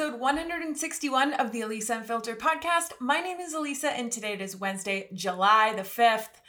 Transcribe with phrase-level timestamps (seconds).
[0.00, 2.92] Episode 161 of the Elisa Unfiltered podcast.
[3.00, 6.40] My name is Elisa, and today it is Wednesday, July the 5th.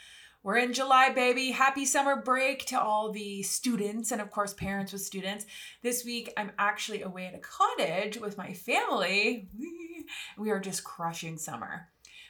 [0.42, 1.50] We're in July, baby.
[1.50, 5.44] Happy summer break to all the students and, of course, parents with students.
[5.82, 9.50] This week, I'm actually away at a cottage with my family.
[10.38, 11.88] We are just crushing summer.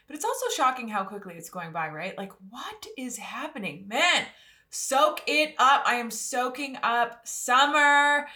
[0.09, 2.19] But it's also shocking how quickly it's going by, right?
[2.19, 3.87] Like, what is happening?
[3.87, 4.27] Man,
[4.70, 5.84] soak it up.
[5.87, 8.27] I am soaking up summer.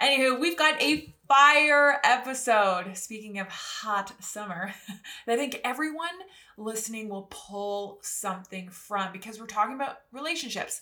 [0.00, 2.96] Anywho, we've got a fire episode.
[2.96, 4.72] Speaking of hot summer,
[5.26, 6.08] that I think everyone
[6.56, 10.80] listening will pull something from because we're talking about relationships.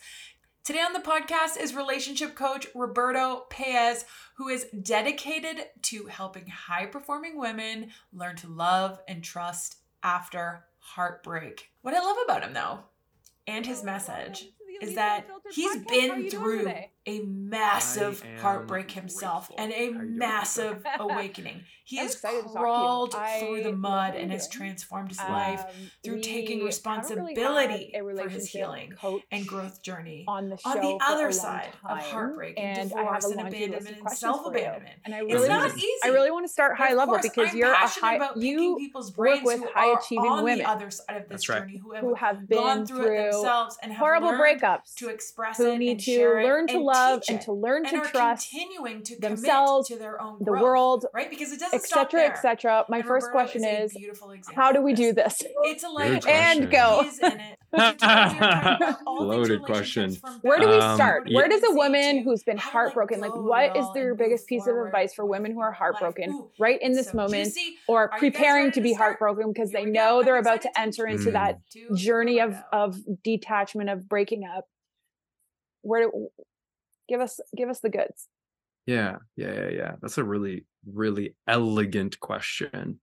[0.62, 4.06] Today on the podcast is relationship coach Roberto Paez,
[4.36, 11.70] who is dedicated to helping high performing women learn to love and trust after heartbreak.
[11.82, 12.80] What I love about him, though,
[13.46, 14.48] and his message,
[14.80, 16.72] is that he's been through
[17.06, 21.62] a massive heartbreak himself and a massive awakening.
[21.86, 22.64] He I'm has excited to talk to you.
[22.64, 28.22] crawled through the mud and has transformed his life Um, through we taking responsibility really
[28.22, 28.94] for his healing
[29.30, 30.24] and growth journey.
[30.26, 33.24] on the show On the other long side of heartbreak and, and I have divorce
[33.24, 34.94] a and of abandonment and self-abandonment.
[35.04, 35.88] And I It's really, not want- easy.
[36.04, 38.76] I really want to start high of level because I'm you're a high about you
[38.78, 41.28] people's work brains with who high are achieving on women the other side of this
[41.28, 41.58] That's right.
[41.60, 45.08] journey, who have, who have gone been through, it themselves and have horrible breakups to
[45.10, 47.96] express who it need and to learn to and love and to learn and to
[48.00, 51.30] are trust continuing to themselves, to their own the world, right?
[51.30, 52.32] Because it doesn't stop etc there.
[52.32, 55.38] etc my And first Roberto question a is beautiful how do we do this.
[55.38, 56.70] this It's a Good and question.
[56.70, 57.58] go in it.
[57.74, 60.16] So today we are talking about all things Loaded question.
[60.42, 61.36] where do we Um, start yeah.
[61.36, 63.64] where does a woman who's been how to let heartbroken like what is of what
[63.64, 66.92] it is all their biggest piece of advice for women who are heartbroken right in
[66.92, 67.48] this moment
[67.88, 70.80] or Are you guys preparing to to be heartbroken because they know they're about to
[70.80, 71.32] enter into Mm.
[71.32, 71.58] that
[71.96, 74.66] journey of of detachment of breaking up
[75.82, 76.28] where do,
[77.08, 78.28] give us give us the goods
[78.86, 79.92] Yeah, yeah, yeah, yeah.
[80.00, 83.00] That's a really, really elegant question.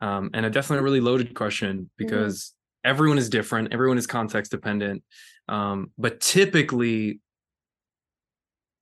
[0.00, 2.52] Um, and a definitely really loaded question because
[2.84, 5.02] everyone is different, everyone is context dependent.
[5.48, 7.20] Um, but typically,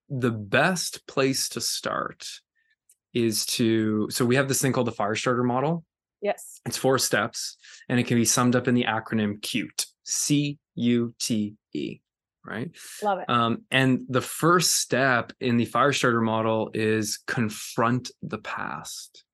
[0.09, 2.27] the best place to start
[3.15, 5.85] is to so we have this thing called the fire starter model.
[6.21, 7.57] yes It's four steps,
[7.89, 12.01] and it can be summed up in the acronym CUTE, C U T E,
[12.45, 12.71] right?
[13.03, 18.39] love it Um, and the first step in the fire starter model is confront the
[18.39, 19.25] past.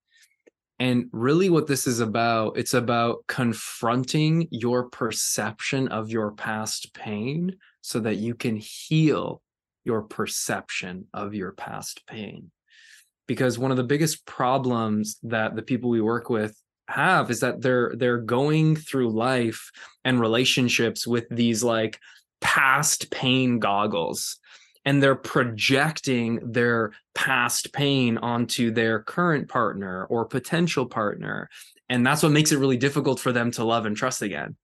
[0.80, 7.56] And really, what this is about, it's about confronting your perception of your past pain
[7.80, 9.42] so that you can heal
[9.84, 12.50] your perception of your past pain.
[13.26, 16.56] Because one of the biggest problems that the people we work with
[16.88, 19.70] have is that they're they're going through life
[20.04, 21.98] and relationships with these like
[22.40, 24.38] past pain goggles
[24.84, 31.48] and they're projecting their past pain onto their current partner or potential partner.
[31.88, 34.56] And that's what makes it really difficult for them to love and trust again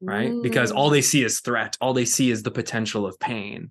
[0.00, 0.32] right?
[0.42, 0.92] Because all Mm.
[0.92, 1.76] they see is threat.
[1.80, 3.70] All they see is the potential of pain.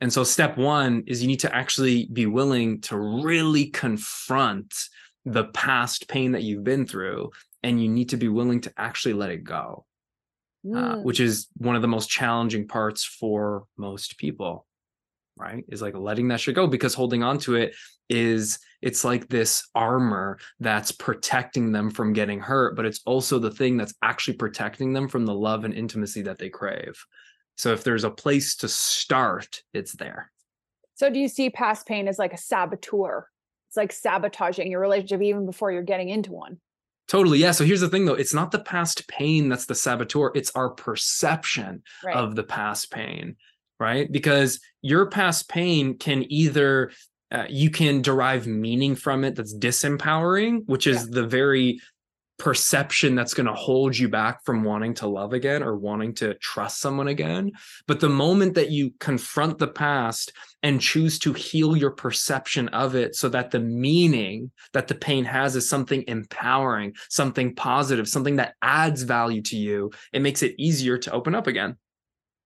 [0.00, 4.74] And so step 1 is you need to actually be willing to really confront
[5.24, 7.30] the past pain that you've been through
[7.62, 9.86] and you need to be willing to actually let it go
[10.64, 11.02] uh, Mm.
[11.02, 14.66] which is one of the most challenging parts for most people
[15.36, 17.74] right is like letting that shit go because holding on to it
[18.08, 23.50] is it's like this armor that's protecting them from getting hurt but it's also the
[23.50, 27.02] thing that's actually protecting them from the love and intimacy that they crave
[27.56, 30.30] so if there's a place to start it's there
[30.94, 33.26] So do you see past pain as like a saboteur?
[33.68, 36.60] It's like sabotaging your relationship even before you're getting into one.
[37.08, 40.30] Totally yeah so here's the thing though it's not the past pain that's the saboteur
[40.34, 42.16] it's our perception Right.
[42.16, 43.36] of the past pain,
[43.78, 44.10] right?
[44.10, 46.90] Because your past pain can either
[47.30, 51.80] uh, you can derive meaning from it that's disempowering, which is the very
[52.42, 56.34] perception that's going to hold you back from wanting to love again or wanting to
[56.34, 57.52] trust someone again.
[57.86, 60.32] But the moment that you confront the past
[60.64, 65.24] and choose to heal your perception of it so that the meaning that the pain
[65.24, 70.56] has is something empowering, something positive, something that adds value to you, it makes it
[70.58, 71.76] easier to open up again.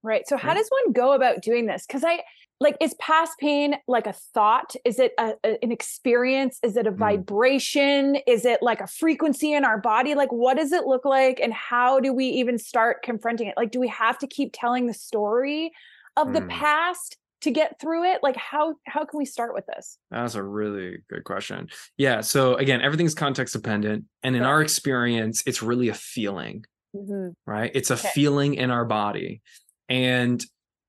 [0.03, 0.29] Right.
[0.29, 1.87] So how does one go about doing this?
[1.87, 2.21] Because I
[2.61, 4.75] like is past pain like a thought?
[4.85, 6.59] Is it a, a- an experience?
[6.63, 6.97] Is it a Mm.
[6.99, 8.17] vibration?
[8.27, 10.15] Is it like a frequency in our body?
[10.15, 11.39] Like what does it look like?
[11.41, 13.55] And how do we even start confronting it?
[13.57, 15.73] Like, do we have to keep telling the story
[16.17, 16.49] of the Mm.
[16.49, 18.23] past to get through it?
[18.23, 19.99] Like how how can we start with this?
[20.11, 21.69] That's a really good question.
[21.99, 22.23] Yeah.
[22.23, 24.05] So again, everything's context dependent.
[24.23, 24.49] And in Sure.
[24.49, 26.65] our experience, it's really a feeling,
[26.97, 27.35] Mhm.
[27.47, 27.71] right?
[27.75, 28.09] It's a Okay.
[28.15, 29.43] feeling in our body.
[29.91, 30.43] And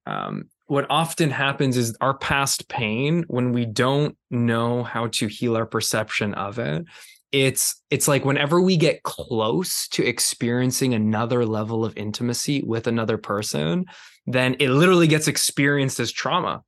[0.06, 5.56] um, what often happens is our past pain, when we don't know how to heal
[5.58, 6.86] our perception of it,
[7.32, 13.18] it's it's like whenever we get close to experiencing another level of intimacy with another
[13.18, 13.86] person,
[14.26, 16.64] then it literally gets experienced as trauma.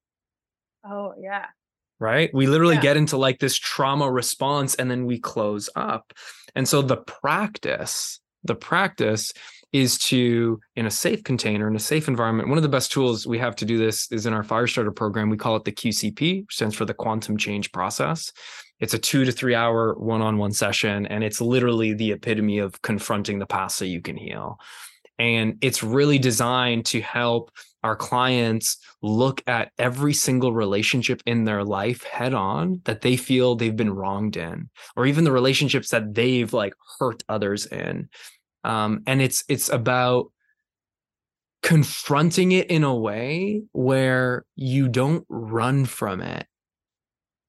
[0.85, 1.45] Oh yeah.
[1.99, 2.29] right?
[2.33, 2.81] We literally Yeah.
[2.81, 6.13] get into like this trauma response and then we close up.
[6.55, 9.33] And so the practice, the practice
[9.71, 13.27] is to, in a safe container, in a safe environment, one of the best tools
[13.27, 15.29] we have to do this is in our Firestarter program.
[15.29, 18.31] We call it the QCP, which stands for the Quantum Change Process.
[18.79, 22.59] It's a two to three hour one on one session, and it's literally the epitome
[22.59, 24.59] of confronting the past so you can heal.
[25.19, 27.51] And it's really designed to help
[27.83, 33.55] our clients look at every single relationship in their life head on that they feel
[33.55, 38.09] they've been wronged in, or even the relationships that they've like hurt others in.
[38.63, 40.31] Um, and it's it's about
[41.61, 46.47] confronting it in a way where you don't run from it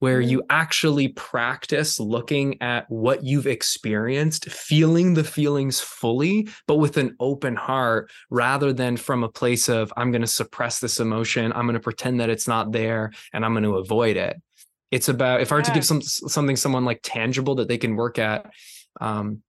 [0.01, 6.97] where you actually practice looking at what you've experienced, feeling the feelings fully, but with
[6.97, 11.53] an open heart rather than from a place of, I'm going to suppress this emotion,
[11.53, 14.41] I'm going to pretend that it's not there, and I'm going to avoid it.
[14.91, 17.95] It's about, if I were to give some something someone like tangible that they can
[17.95, 18.51] work at,
[19.01, 19.43] um,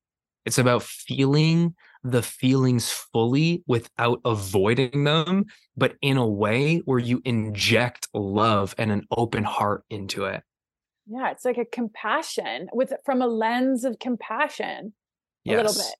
[0.46, 5.46] it's about feeling the feelings fully without avoiding them,
[5.78, 10.42] but in a way where you inject love and an open heart into it.
[11.08, 11.32] Yeah.
[11.32, 14.94] It's like a compassion with from a lens of compassion.
[15.48, 15.96] A little bit.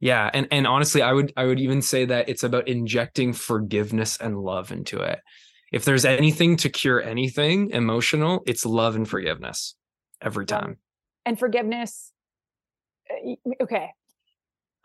[0.00, 4.16] Yeah, and and honestly, I would I would even say that it's about injecting forgiveness
[4.18, 5.20] and love into it.
[5.72, 9.76] If there's anything to cure anything emotional, it's love and forgiveness
[10.20, 10.78] every time.
[11.24, 12.12] and forgiveness
[13.60, 13.90] okay.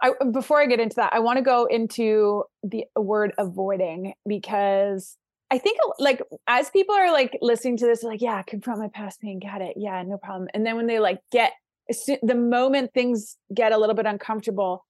[0.02, 5.18] I, before i get into that i want to go into the word avoiding because
[5.52, 9.20] i think like as people are like listening to this like yeah confront my past
[9.20, 10.48] pain got it yeah no problem.
[10.54, 11.52] And then when they like get
[12.22, 14.86] the moment things get a little bit uncomfortable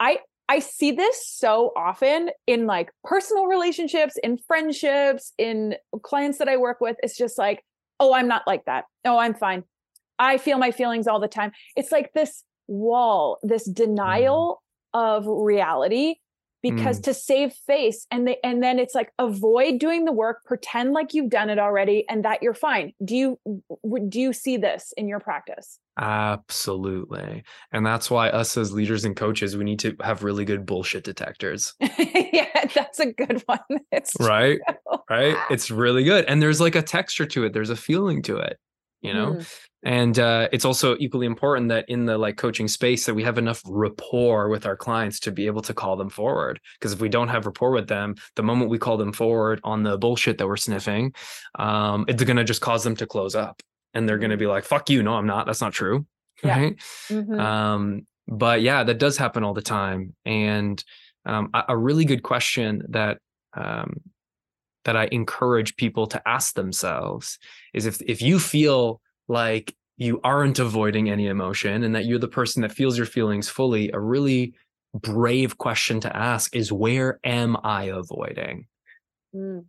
[0.00, 0.18] i
[0.48, 6.56] i see this so often in like personal relationships in friendships in clients that i
[6.56, 7.62] work with it's just like
[8.00, 8.84] oh i'm not like that.
[9.04, 9.64] Oh i'm fine
[10.20, 11.50] I feel my feelings all the time.
[11.74, 14.62] It's like this wall, this denial
[14.94, 16.14] of reality
[16.62, 20.92] because to save face and they and then it's like avoid doing the work, pretend
[20.92, 22.92] like you've done it already and that you're fine.
[23.02, 23.40] Do you
[24.10, 25.78] do you see this in your practice?
[25.98, 27.44] Absolutely.
[27.72, 31.04] And that's why us as leaders and coaches, we need to have really good bullshit
[31.04, 31.72] detectors.
[31.98, 33.58] yeah, that's a good one.
[33.92, 34.58] It's Right?
[34.68, 34.98] true.
[35.08, 35.36] Right?
[35.50, 36.24] It's really good.
[36.26, 37.52] And there's like a texture to it.
[37.52, 38.58] There's a feeling to it,
[39.00, 39.32] you know?
[39.34, 39.60] Mhm.
[39.82, 43.38] And uh, it's also equally important that in the like coaching space that we have
[43.38, 46.60] enough rapport with our clients to be able to call them forward.
[46.78, 49.82] Because if we don't have rapport with them the moment we call them forward on
[49.82, 51.14] the bullshit that we're sniffing
[51.58, 53.62] um, it's going to just cause them to close up.
[53.94, 55.02] And they're going to be like fuck you.
[55.02, 55.46] No i'm not.
[55.46, 56.06] That's not true.
[56.42, 56.58] Yeah.
[56.58, 56.76] right?
[57.08, 57.38] Mhm.
[57.38, 60.14] um, but yeah that does happen all the time.
[60.24, 60.82] And
[61.26, 63.18] um, a, a really good question that
[63.54, 64.00] um,
[64.84, 67.38] that i encourage people to ask themselves
[67.74, 72.26] is if if you feel like you aren't avoiding any emotion and that you're the
[72.28, 74.52] person that feels your feelings fully a really
[74.92, 78.66] brave question to ask is where am i avoiding
[79.32, 79.66] Mm.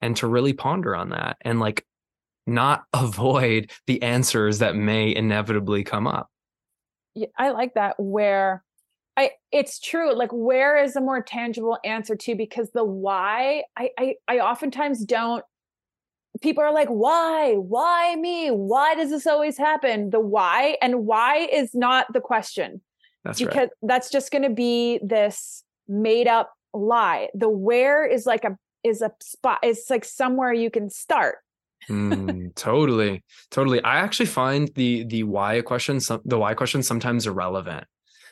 [0.00, 1.84] and to really ponder on that and like
[2.46, 6.30] not avoid the answers that may inevitably come up
[7.14, 8.64] Yeah, I like that where
[9.18, 10.14] I it's true.
[10.14, 15.04] Like where is a more tangible answer to because the why I I I oftentimes
[15.04, 15.44] don't
[16.40, 17.54] people are like why?
[17.54, 18.50] Why me?
[18.50, 20.10] Why does this always happen?
[20.10, 22.80] The why and why is not the question.
[23.24, 27.28] That's because right that's just going to be this made up lie.
[27.34, 31.38] The where is like a is a spot it's like somewhere you can start.
[31.88, 33.22] Mm, totally.
[33.50, 33.82] Totally.
[33.82, 37.84] I actually find the the why question some the why question sometimes irrelevant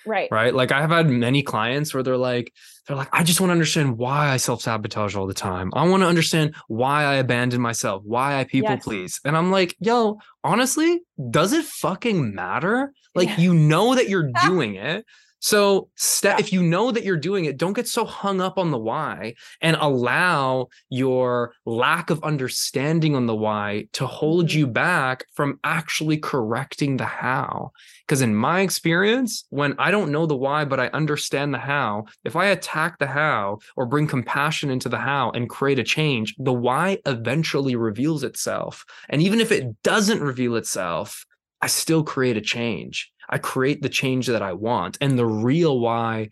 [0.07, 0.29] right.
[0.31, 0.55] right?
[0.55, 2.53] Like i have had many clients where they're like
[2.87, 5.71] they're like i just want to understand why i self-sabotage all the time.
[5.75, 8.85] I want to understand why i abandon myself why i people Yes.
[8.85, 9.21] please.
[9.25, 12.93] And i'm like yo honestly does it fucking matter?
[13.15, 13.39] Like Yeah.
[13.39, 15.05] you know that you're doing it
[15.43, 18.71] So, step, if you know that you're doing it, don't get so hung up on
[18.71, 24.55] the why and allow your lack of understanding on the why to hold Mhm.
[24.55, 27.71] you back from actually correcting the how.
[28.07, 32.05] Because in my experience, when I don't know the why, but I understand the how,
[32.25, 36.35] if I attack the how or bring compassion into the how and create a change,
[36.39, 38.85] the why eventually reveals itself.
[39.09, 41.25] And even if it doesn't reveal itself,
[41.63, 43.11] I still create a change.
[43.31, 44.99] I create the change that I want.
[45.01, 46.29] And the real why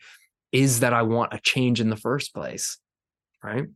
[0.52, 2.78] is that I want a change in the first place.
[3.42, 3.66] Right.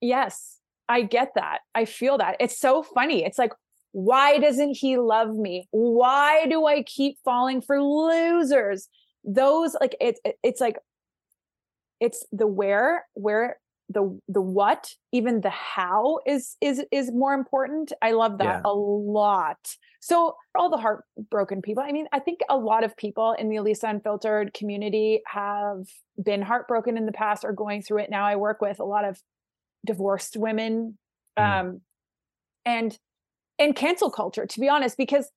[0.00, 0.58] Yes,
[0.88, 1.58] I get that.
[1.74, 2.36] I feel that.
[2.40, 3.24] It's so funny.
[3.24, 3.52] It's like,
[3.92, 5.68] why doesn't he love me?
[5.70, 8.88] Why do I keep falling for losers?
[9.24, 10.76] Those like it, it- it's like
[12.00, 13.58] it's the where, where
[13.88, 17.92] the the what, even the how is is is more important.
[18.02, 18.60] I love that Yeah.
[18.64, 19.58] a lot.
[20.00, 23.48] So for all the heartbroken people, I mean, I think a lot of people in
[23.48, 25.86] the Elisa Unfiltered community have
[26.22, 28.24] been heartbroken in the past or going through it now.
[28.24, 29.20] I work with a lot of
[29.84, 30.98] divorced women
[31.38, 31.44] Mm.
[31.60, 31.80] um
[32.64, 32.98] and
[33.58, 35.30] and cancel culture to be honest because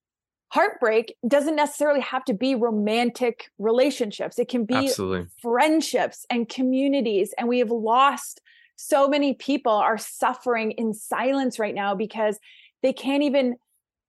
[0.50, 5.26] heartbreak doesn't necessarily have to be romantic relationships it can be Absolutely.
[5.40, 8.40] friendships and communities and we have lost
[8.76, 12.38] so many people are suffering in silence right now because
[12.82, 13.54] they can't even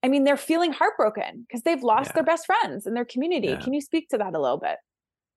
[0.03, 2.13] i mean they're feeling heartbroken because they've lost Yeah.
[2.15, 3.61] their best friends and their community Yeah.
[3.61, 4.77] can you speak to that a little bit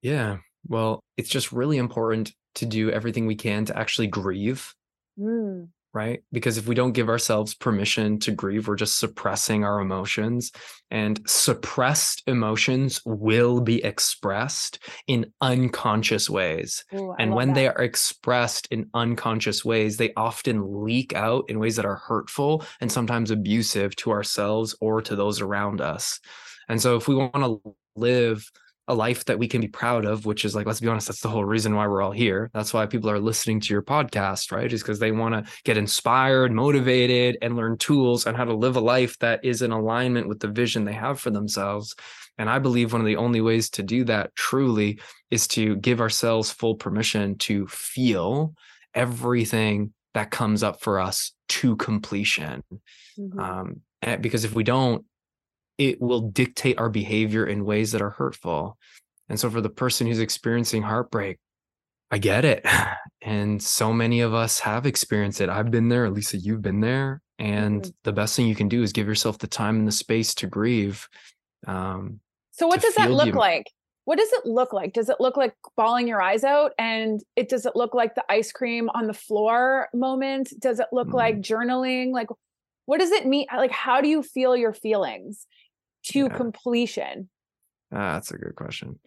[0.03, 0.39] Yeah.
[0.67, 4.73] Well, it's just really important to do everything we can to actually grieve.
[5.19, 6.23] Mm, right?
[6.33, 10.51] Because if we don't give ourselves permission to grieve, we're just suppressing our emotions.
[10.91, 16.85] And suppressed emotions will be expressed in unconscious ways.
[16.95, 17.55] ooh, And when that.
[17.55, 22.65] they are expressed in unconscious ways, they often leak out in ways that are hurtful
[22.81, 26.19] and sometimes abusive to ourselves or to those around us.
[26.69, 27.61] And so, if we want to
[27.97, 28.51] live
[28.87, 31.21] a life that we can be proud of, which is like, let's be honest, that's
[31.21, 32.51] the whole reason why we're all here.
[32.53, 34.71] That's why people are listening to your podcast, right?
[34.71, 38.77] Is because they want to get inspired, motivated, and learn tools on how to live
[38.77, 41.95] a life that is in alignment with the vision they have for themselves.
[42.37, 45.01] And I believe one of the only ways to do that truly
[45.31, 48.55] is to give ourselves full permission to feel
[48.93, 52.63] everything that comes up for us to completion.
[53.19, 53.39] Mhm.
[53.39, 53.81] Um,
[54.21, 55.05] because if we don't,
[55.79, 58.79] it will dictate our behavior in ways that are hurtful.
[59.29, 61.39] And so, for the person who's experiencing heartbreak,
[62.11, 62.65] I get it.
[63.27, 65.49] And so many of us have experienced it.
[65.49, 66.11] I've been there.
[66.11, 67.23] Lisa, you've been there.
[67.39, 67.95] And Mhm.
[68.05, 70.47] the best thing you can do is give yourself the time and the space to
[70.47, 71.09] grieve.
[71.67, 73.65] Um, So what does that look the- like?
[74.05, 74.93] What does it look like?
[74.93, 76.73] Does it look like bawling your eyes out?
[76.79, 80.53] And it does it look like the ice cream on the floor moment?
[80.59, 81.15] Does it look Mm.
[81.15, 82.13] like journaling?
[82.13, 82.29] Like
[82.85, 83.47] what does it mean?
[83.57, 85.47] Like how do you feel your feelings
[86.05, 86.29] to Yeah.
[86.29, 87.29] completion?
[87.93, 88.99] ah, that's a good question.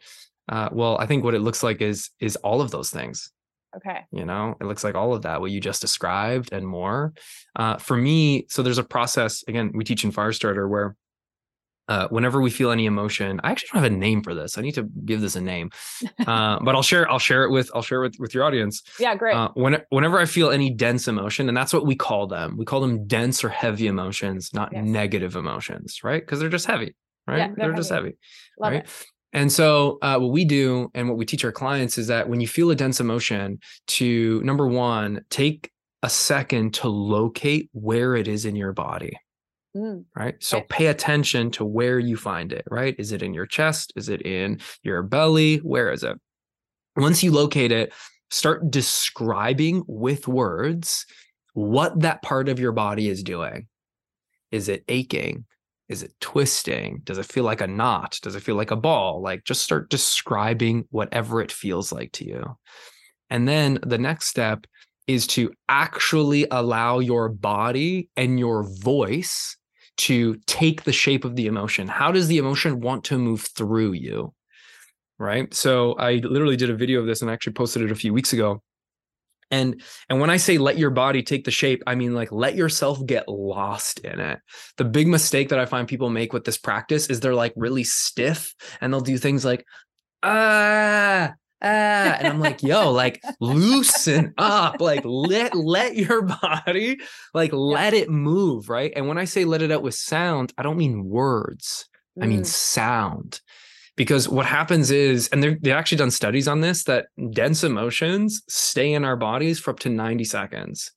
[0.50, 3.32] Uh, well, I think what it looks like is is all of those things.
[3.76, 4.00] Okay.
[4.12, 7.14] you know it looks like all of that what you just described and more
[7.58, 10.96] uh, for me so there's a process again we teach in firestarter where
[11.88, 14.62] uh, whenever we feel any emotion i actually don't have a name for this i
[14.62, 15.70] need to give this a name
[16.28, 18.82] uh, but i'll share i'll share it with i'll share it with, with your audience
[19.00, 19.36] Yeah, great.
[19.36, 22.66] uh, when, whenever i feel any dense emotion and that's what we call them we
[22.66, 24.84] call them dense or heavy emotions not Yes.
[24.86, 26.96] negative emotions right because they're just heavy
[27.28, 28.08] right Yeah, they're they're just heavy.
[28.08, 28.18] heavy
[28.60, 28.84] Love right?
[28.84, 28.90] it.
[29.34, 32.40] And so, uh, what we do and what we teach our clients is that when
[32.40, 35.70] you feel a dense emotion, to number one, take
[36.02, 39.18] a second to locate where it is in your body,
[39.76, 40.36] Mm, right?
[40.40, 42.96] So, pay attention to where you find it, right?
[42.98, 43.94] Is it in your chest?
[43.96, 45.58] Is it in your belly?
[45.58, 46.18] Where is it?
[46.96, 47.94] Once you locate it,
[48.32, 51.06] start describing with words
[51.54, 53.68] what that part of your body is doing.
[54.52, 55.46] Is it aching?
[55.90, 57.02] Is it twisting?
[57.04, 58.20] Does it feel like a knot?
[58.22, 59.22] Does it feel like a ball?
[59.22, 62.58] Like just start describing whatever it feels like to you.
[63.30, 64.66] And then the next step
[65.08, 69.58] is to actually allow your body and your voice
[69.98, 71.88] to take the shape of the emotion.
[71.88, 74.34] How does the emotion want to move through you?
[75.18, 75.52] Right.
[75.54, 78.14] So I literally did a video of this and I actually posted it a few
[78.14, 78.62] weeks ago.
[79.50, 82.56] And and when I say let your body take the shape, I mean like let
[82.56, 84.40] yourself get lost in it.
[84.76, 87.86] The big mistake that I find people make with this practice is they're like really
[87.86, 89.66] stiff and they'll do things like
[90.22, 97.00] ah and I'm like, yo, like loosen up, like let let your body
[97.34, 98.92] like let it move, right?
[98.96, 101.86] And when I say let it out with sound, I don't mean words.
[102.22, 103.42] I mean mm, sound.
[103.96, 108.44] Because what happens is, and they're- they've actually done studies on this, that dense emotions
[108.48, 110.92] stay in our bodies for up to 90 seconds.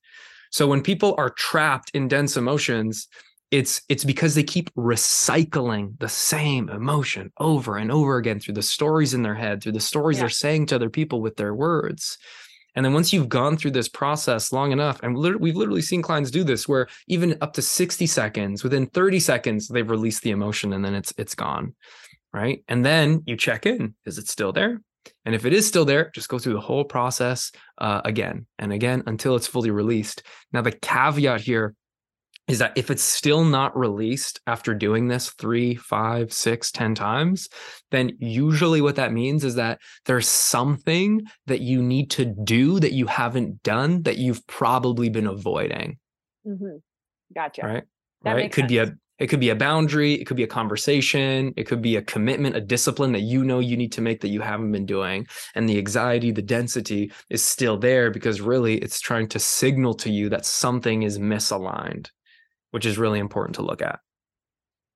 [0.51, 3.07] So when people are trapped in dense emotions,
[3.51, 8.61] it's it's because they keep recycling the same emotion over and over again through the
[8.61, 10.23] stories in their head through the stories Yeah.
[10.23, 12.17] they're saying to other people with their words.
[12.73, 16.31] And then once you've gone through this process long enough and we've literally seen clients
[16.31, 20.71] do this where even up to 60 seconds within 30 seconds they've released the emotion
[20.71, 21.75] and then it's it's gone
[22.33, 22.63] right?
[22.69, 24.79] And then you check in is it still there?
[25.25, 28.71] And if it is still there just go through the whole process uh, again and
[28.71, 30.23] again until it's fully released.
[30.53, 31.75] Now the caveat here
[32.51, 37.47] is that if it's still not released after doing this three, five, six, ten times,
[37.91, 42.93] then usually what that means is that there's something that you need to do that
[42.93, 45.97] you haven't done that you've probably been avoiding.
[46.45, 46.77] hmm
[47.33, 47.61] Gotcha.
[47.63, 47.83] Right.
[48.23, 48.51] That right.
[48.51, 51.81] Could be a it could be a boundary, it could be a conversation, it could
[51.81, 54.71] be a commitment, a discipline that you know you need to make that you haven't
[54.71, 55.27] been doing.
[55.53, 60.09] And the anxiety, the density is still there because really it's trying to signal to
[60.09, 62.09] you that something is misaligned,
[62.71, 63.99] which is really important to look at.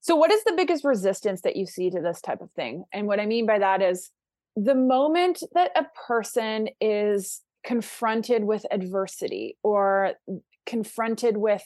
[0.02, 2.86] So, what is the biggest resistance that you see to this type of thing?
[2.94, 4.12] And what I mean by that is
[4.56, 10.14] the moment that a person is confronted with adversity or
[10.66, 11.64] confronted with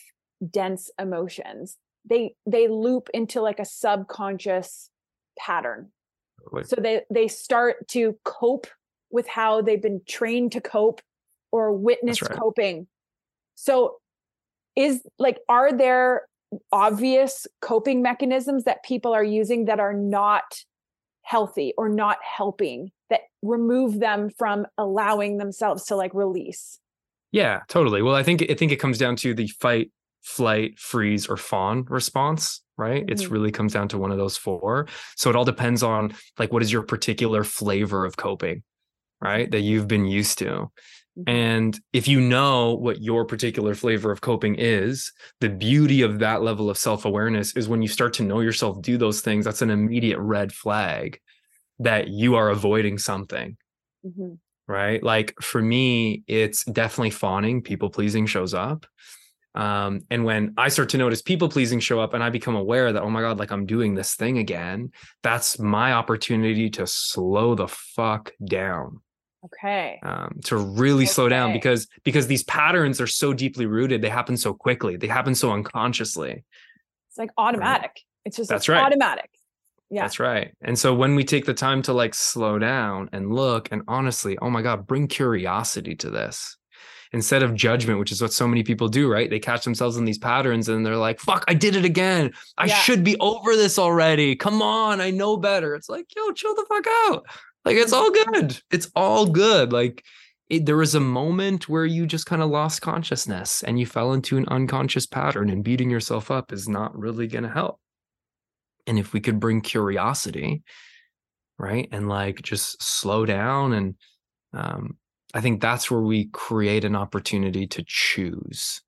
[0.48, 1.76] dense emotions,
[2.08, 4.90] they they loop into like a subconscious
[5.38, 5.90] pattern.
[6.64, 8.66] So they they start to cope
[9.10, 11.00] with how they've been trained to cope
[11.52, 12.32] or witness right.
[12.32, 12.86] coping.
[13.54, 13.96] So
[14.76, 16.22] is like are there
[16.72, 20.64] obvious coping mechanisms that people are using that are not
[21.22, 26.78] healthy or not helping that remove them from allowing themselves to like release
[27.32, 28.02] Yeah, totally.
[28.02, 29.90] Well, I think I think it comes down to the fight,
[30.22, 33.04] flight, freeze, or fawn response, right?
[33.08, 33.30] It's Mhm.
[33.30, 34.88] really comes down to one of those four.
[35.16, 38.62] So it all depends on like what is your particular flavor of coping,
[39.20, 39.50] right?
[39.50, 40.70] That you've been used to.
[41.18, 41.24] Mhm.
[41.26, 46.42] And if you know what your particular flavor of coping is, the beauty of that
[46.42, 49.62] level of self awareness is when you start to know yourself do those things, that's
[49.62, 51.20] an immediate red flag
[51.80, 53.56] that you are avoiding something
[54.04, 54.38] Mhm.
[54.68, 55.02] right?
[55.02, 58.86] Like for me, it's definitely fawning, people pleasing shows up.
[59.54, 62.92] Um, and when I start to notice people pleasing show up and I become aware
[62.92, 64.90] that, oh my God, like I'm doing this thing again,
[65.22, 69.00] that's my opportunity to slow the fuck down.
[69.44, 74.08] Okay Um, to really slow down because because these patterns are so deeply rooted, they
[74.10, 76.44] happen so quickly, they happen so unconsciously.
[77.08, 78.86] it's like automatic it's just That's like right.
[78.86, 79.30] automatic
[79.90, 80.52] yeah That's right.
[80.60, 84.38] And so when we take the time to like slow down and look, and honestly,
[84.40, 86.56] oh my God, bring curiosity to this
[87.12, 89.28] instead of judgment, which is what so many people do, right?
[89.28, 92.30] They catch themselves in these patterns and they're like, fuck, I did it again.
[92.56, 92.74] I Yeah.
[92.76, 94.36] should be over this already.
[94.36, 95.74] Come on, I know better.
[95.74, 97.26] It's like, yo, chill the fuck out.
[97.64, 98.60] Like, it's all good.
[98.70, 99.72] It's all good.
[99.72, 100.04] Like,
[100.48, 104.12] it, there was a moment where you just kind of lost consciousness and you fell
[104.12, 107.78] into an unconscious pattern, and beating yourself up is not really going to help.
[108.86, 110.62] And if we could bring curiosity,
[111.58, 113.94] right, and like just slow down, and
[114.52, 114.96] um,
[115.34, 118.82] I think that's where we create an opportunity to choose.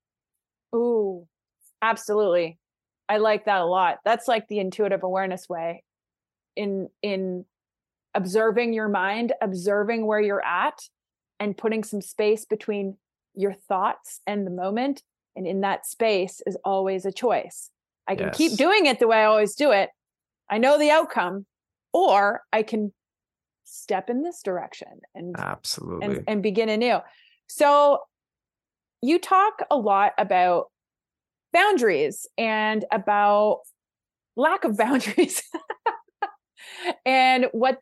[0.75, 1.27] Ooh,
[1.81, 2.57] absolutely.
[3.07, 3.99] I like that a lot.
[4.03, 5.83] That's like the intuitive awareness way
[6.55, 7.45] in in
[8.15, 10.79] observing your mind, observing where you're at
[11.39, 12.97] and putting some space between
[13.35, 15.01] your thoughts and the moment
[15.35, 17.69] and in that space is always a choice.
[18.07, 19.89] I can keep doing it the way I always do it.
[20.49, 21.45] I know the outcome
[21.93, 22.93] or I can
[23.63, 26.05] step in this direction and Absolutely.
[26.05, 26.99] and, and begin anew.
[27.47, 27.99] So
[29.01, 30.65] you talk a lot about
[31.53, 33.59] boundaries and about
[34.35, 35.41] lack of boundaries.
[37.05, 37.79] and what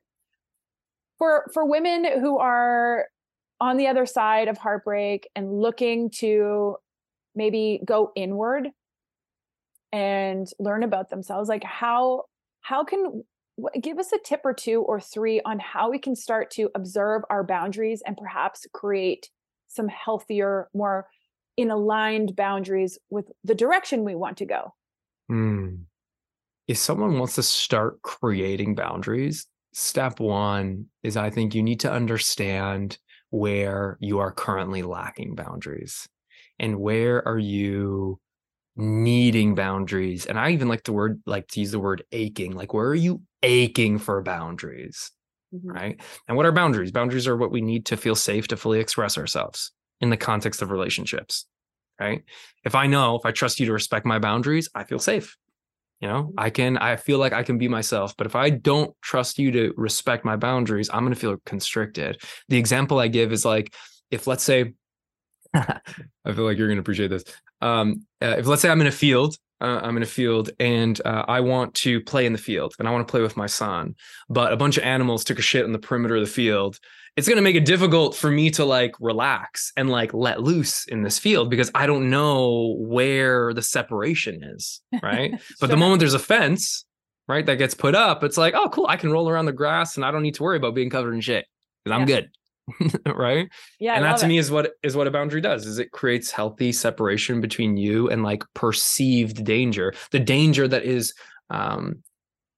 [1.21, 3.05] for for women who are
[3.59, 6.77] on the other side of heartbreak and looking to
[7.35, 8.69] maybe go inward
[9.91, 12.23] and learn about themselves like how
[12.61, 13.23] how can
[13.79, 17.21] give us a tip or two or three on how we can start to observe
[17.29, 19.29] our boundaries and perhaps create
[19.67, 21.05] some healthier more
[21.55, 24.73] in aligned boundaries with the direction we want to go
[25.29, 25.75] Hmm.
[26.67, 31.91] If someone wants to start creating boundaries, step one is I think you need to
[31.91, 32.97] understand
[33.29, 36.07] where you are currently lacking boundaries
[36.59, 38.19] and where are you
[38.75, 40.25] needing boundaries.
[40.25, 42.95] And I even like the word, like to use the word aching, like where are
[42.95, 45.11] you aching for boundaries?
[45.53, 45.73] Mhm.
[45.73, 46.01] right?
[46.27, 46.91] And what are boundaries?
[46.91, 50.61] Boundaries are what we need to feel safe to fully express ourselves in the context
[50.61, 51.45] of relationships,
[51.99, 52.23] right?
[52.65, 55.37] If I know, if I trust you to respect my boundaries, I feel safe.
[56.01, 58.17] You know, I can, I feel like I can be myself.
[58.17, 62.19] But if I don't trust you to respect my boundaries, I'm going to feel constricted.
[62.49, 63.75] The example I give is like,
[64.09, 64.73] if let's say,
[65.53, 65.79] I
[66.33, 67.23] feel like you're going to appreciate this.
[67.61, 70.99] Um, uh, if let's say I'm in a field uh, I'm in a field and
[71.05, 73.45] uh, I want to play in the field and I want to play with my
[73.45, 73.95] son,
[74.29, 76.79] but a bunch of animals took a shit in the perimeter of the field.
[77.15, 80.85] It's going to make it difficult for me to like relax and like let loose
[80.85, 84.81] in this field because I don't know where the separation is.
[85.03, 85.39] Right.
[85.59, 86.85] But the moment there's a fence,
[87.27, 88.87] right, that gets put up, it's like, oh, cool.
[88.87, 91.13] I can roll around the grass and I don't need to worry about being covered
[91.13, 91.45] in shit
[91.83, 92.31] because I'm good.
[93.05, 94.29] right Yeah, and that to it.
[94.29, 98.09] me is what is what a boundary does is it creates healthy separation between you
[98.09, 101.13] and like perceived danger the danger that is
[101.49, 102.03] um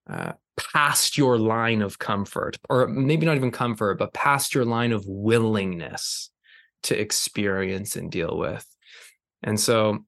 [0.10, 4.92] uh, past your line of comfort or maybe not even comfort but past your line
[4.92, 6.30] of willingness
[6.84, 8.66] to experience and deal with
[9.42, 10.00] and so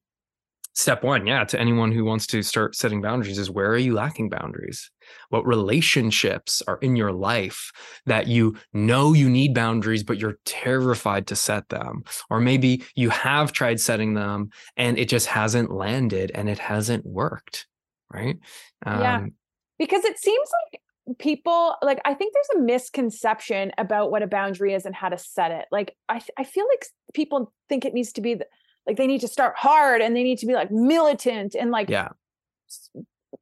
[0.76, 3.94] step one yeah to anyone who wants to start setting boundaries is where are you
[3.94, 4.90] lacking boundaries?
[5.30, 7.72] What relationships are in your life
[8.04, 12.04] that you know you need boundaries but you're terrified to set them?
[12.28, 17.06] Or maybe you have tried setting them and it just hasn't landed and it hasn't
[17.06, 17.66] worked
[18.12, 18.38] right?
[18.84, 19.16] Yeah.
[19.16, 19.32] um,
[19.78, 20.80] because it seems like
[21.18, 25.16] people like i think there's a misconception about what a boundary is and how to
[25.16, 25.66] set it.
[25.70, 28.46] Like i, I feel like people think it needs to be the,
[28.86, 31.90] like they need to start hard and they need to be like militant and like
[31.90, 32.10] yeah.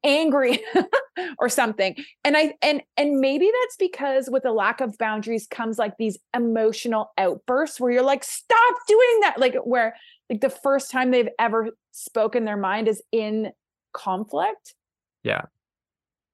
[0.03, 0.59] angry
[1.39, 1.95] or something.
[2.23, 6.17] And i and and maybe that's because with a lack of boundaries comes like these
[6.35, 9.39] emotional outbursts where you're like stop doing that!
[9.39, 9.95] Like where
[10.29, 13.51] like the first time they've ever spoken their mind is in
[13.93, 14.73] conflict.
[15.23, 15.43] Yeah.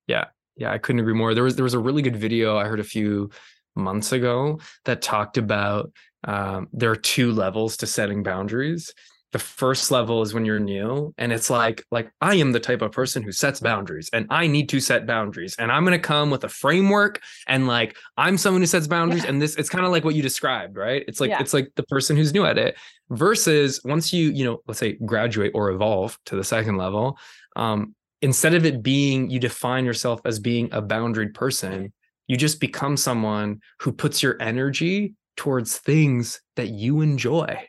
[0.07, 0.25] Yeah.
[0.55, 1.33] yeah i couldn't agree more.
[1.33, 2.57] There was there was a really good video.
[2.57, 3.29] I heard a few
[3.75, 5.91] months ago that talked about
[6.23, 8.93] um, there are two levels to setting boundaries
[9.31, 12.81] the first level is when you're new and it's like like i am the type
[12.81, 16.07] of person who sets boundaries and i need to set boundaries and i'm going to
[16.07, 19.29] come with a framework and like i'm someone who sets boundaries Yeah.
[19.29, 21.39] and this it's kind of like what you described right it's like Yeah.
[21.39, 22.77] it's like the person who's new at it
[23.09, 27.17] versus once you you know let's say graduate or evolve to the second level
[27.55, 31.93] um instead of it being you define yourself as being a boundaried person
[32.27, 37.67] you just become someone who puts your energy towards things that you enjoy.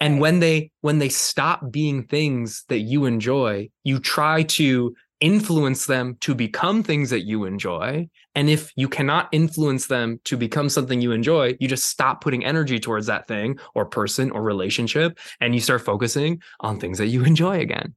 [0.00, 5.86] And when they when they stop being things that you enjoy you try to influence
[5.86, 8.08] them to become things that you enjoy.
[8.36, 12.44] And if you cannot influence them to become something you enjoy you just stop putting
[12.44, 17.08] energy towards that thing or person or relationship and you start focusing on things that
[17.08, 17.94] you enjoy again.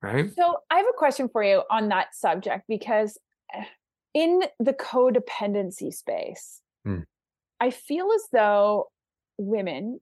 [0.00, 0.32] Right?
[0.34, 3.18] So I have a question for you on that subject because
[3.52, 3.64] eh,
[4.14, 7.00] in the codependency space, Hmm.
[7.60, 8.90] I feel as though
[9.38, 10.00] women,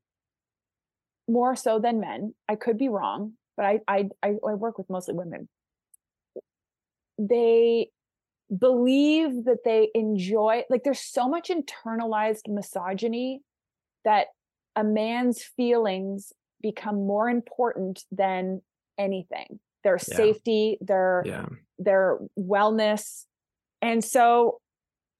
[1.28, 4.90] more so than men, I could be wrong, but I I I, I work with
[4.90, 5.48] mostly women.
[7.18, 7.90] They
[8.56, 13.40] believe that they enjoy like there's so much internalized misogyny
[14.04, 14.26] that
[14.76, 18.60] a man's feelings become more important than
[18.98, 20.16] anything their Yeah.
[20.16, 21.46] safety their yeah
[21.78, 23.24] their wellness
[23.82, 24.60] and so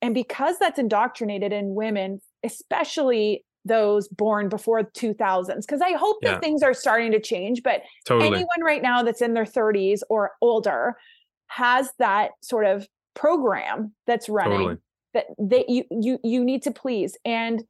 [0.00, 6.40] and because that's indoctrinated in women especially those born before 2000s because i hope that
[6.40, 8.28] things are starting to change but totally.
[8.28, 10.96] anyone right now that's in their 30s or older
[11.52, 14.76] has that sort of program that's running totally.
[15.14, 17.16] that they you you you need to please.
[17.24, 17.62] And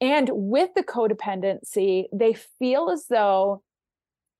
[0.00, 3.62] and with the codependency they feel as though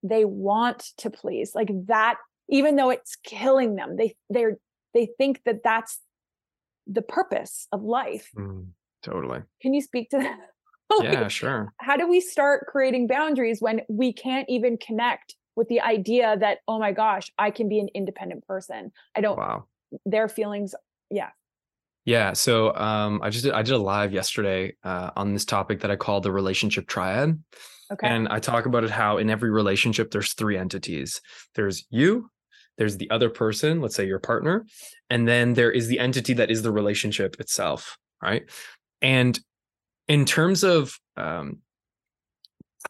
[0.03, 2.17] they want to please like that
[2.51, 4.59] even though it's killing them they they're
[4.97, 6.01] they think that that's
[6.87, 8.31] the purpose of life.
[8.37, 8.69] Mm,
[9.03, 9.43] totally.
[9.61, 10.39] Can you speak to that?
[11.01, 11.75] Like, yeah sure.
[11.79, 16.59] how do we start creating boundaries when we can't even connect with the idea that
[16.69, 18.93] oh my gosh i can be an independent person.
[19.17, 19.65] I don't wow.
[20.07, 20.77] their feelings
[21.11, 21.31] Yeah,
[22.05, 22.35] Yeah.
[22.35, 25.91] so um, I just did, I did a live yesterday uh, on this topic that
[25.91, 27.43] I call the relationship triad,
[27.93, 28.07] okay.
[28.07, 31.21] and I talk about it how in every relationship there's three entities.
[31.57, 32.31] There's you,
[32.79, 34.67] there's the other person, let's say your partner,
[35.11, 38.43] and then there is the entity that is the relationship itself, right?
[39.03, 39.39] And
[40.09, 41.59] in terms of um,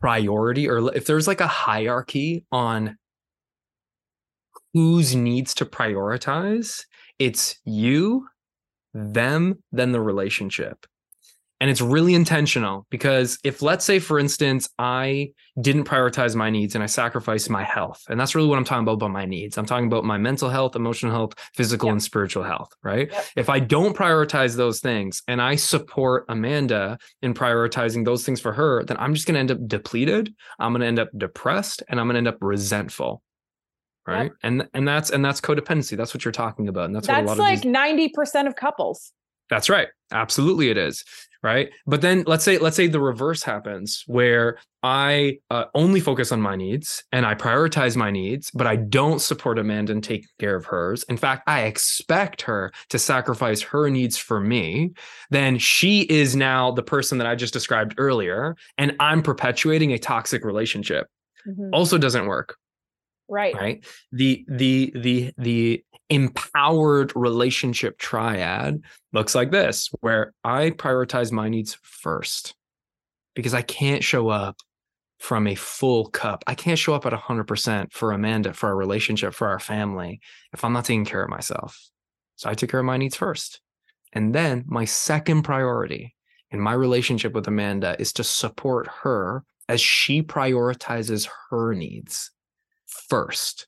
[0.00, 2.96] priority, or if there's like a hierarchy on
[4.74, 6.82] whose needs to prioritize,
[7.18, 8.26] it's you,
[8.92, 10.86] them, then the relationship.
[11.60, 16.74] And it's really intentional because if, let's say, for instance, I didn't prioritize my needs
[16.74, 19.56] and I sacrificed my health, and that's really what I'm talking about about my needs.
[19.56, 21.92] I'm talking about my mental health, emotional health, physical Yep.
[21.92, 23.10] and spiritual health, right?
[23.10, 23.26] Yep.
[23.36, 28.52] If I don't prioritize those things and I support Amanda in prioritizing those things for
[28.52, 30.34] her, then I'm just going to end up depleted.
[30.58, 33.22] I'm going to end up depressed and I'm going to end up resentful.
[34.08, 34.16] Yep.
[34.16, 34.32] Right.
[34.42, 35.96] And and that's and that's codependency.
[35.96, 36.84] That's what you're talking about.
[36.84, 39.12] And that's, what a lot like of these 90% of couples
[39.48, 39.88] that's right.
[40.12, 41.04] Absolutely it is.
[41.46, 41.70] Right?
[41.86, 46.40] But then let's say let's say the reverse happens where i uh, only focus on
[46.40, 50.56] my needs and i prioritize my needs but i don't support amanda in taking care
[50.56, 51.04] of hers.
[51.08, 54.90] In fact i expect her to sacrifice her needs for me.
[55.30, 59.98] Then she is now the person that i just described earlier and i'm perpetuating a
[59.98, 61.06] toxic relationship.
[61.48, 61.70] Mhm.
[61.72, 62.56] also doesn't work
[63.28, 63.54] Right.
[63.54, 63.84] right?
[64.12, 68.80] The the the the empowered relationship triad
[69.12, 72.54] looks like this where i prioritize my needs first
[73.34, 74.56] because i can't show up
[75.18, 76.44] from a full cup.
[76.46, 80.20] I can't show up at 100% for amanda for our relationship for our family
[80.52, 81.88] if i'm not taking care of myself.
[82.36, 83.60] So i take care of my needs first.
[84.12, 86.14] And then my second priority
[86.50, 92.30] in my relationship with amanda is to support her as she prioritizes her needs
[92.86, 93.66] first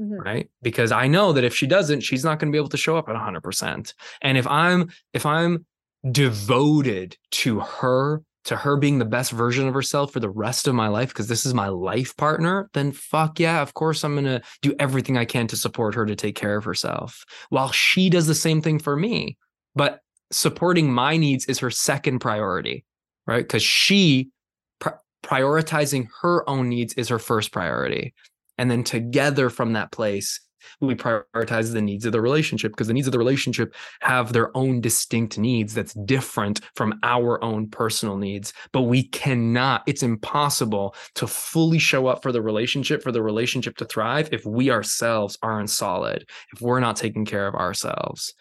[0.00, 0.24] Mhm.
[0.24, 0.50] right?
[0.62, 2.96] Because i know that if she doesn't she's not going to be able to show
[2.96, 5.64] up at 100% and if i'm if i'm
[6.10, 10.74] devoted to her to her being the best version of herself for the rest of
[10.74, 14.24] my life because this is my life partner then fuck yeah of course i'm going
[14.24, 17.24] to do everything i can to support her to take care of herself.
[17.50, 19.36] While she does the same thing for me
[19.74, 22.84] but supporting my needs is her second priority
[23.26, 23.42] right?
[23.42, 24.30] Because she
[24.78, 24.92] pri-
[25.24, 28.14] prioritizing her own needs is her first priority
[28.58, 30.40] and then together from that place
[30.80, 34.56] we prioritize the needs of the relationship because the needs of the relationship have their
[34.56, 38.52] own distinct needs that's different from our own personal needs.
[38.72, 43.76] But we cannot it's impossible to fully show up for the relationship for the relationship
[43.78, 48.34] to thrive if we ourselves aren't solid if we're not taking care of ourselves.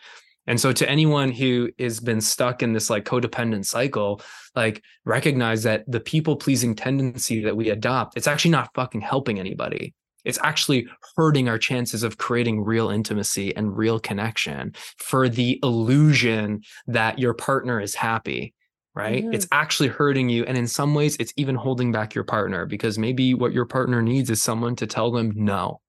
[0.47, 4.21] And so to anyone who has been stuck in this like codependent cycle
[4.55, 9.39] like recognize that the people pleasing tendency that we adopt it's actually not fucking helping
[9.39, 9.93] anybody
[10.25, 16.61] it's actually hurting our chances of creating real intimacy and real connection for the illusion
[16.87, 18.53] that your partner is happy
[18.95, 19.33] right Mhm.
[19.33, 22.97] it's actually hurting you and in some ways it's even holding back your partner because
[22.97, 25.79] maybe what your partner needs is someone to tell them no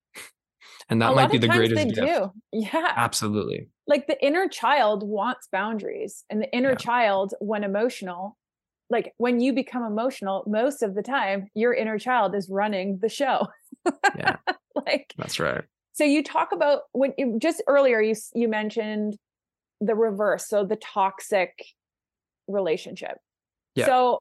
[0.89, 2.31] and that a might be the greatest they gift do.
[2.53, 2.93] Yeah.
[2.97, 6.77] absolutely like the inner child wants boundaries and the inner Yeah.
[6.77, 8.37] child when emotional
[8.91, 13.09] like when you become emotional most of the time your inner child is running the
[13.09, 13.47] show
[14.17, 14.37] Yeah.
[14.87, 19.17] like that's right so you talk about when you just earlier you you mentioned
[19.81, 21.53] the reverse so the toxic
[22.49, 23.19] relationship
[23.75, 23.87] Yeah.
[23.87, 24.19] so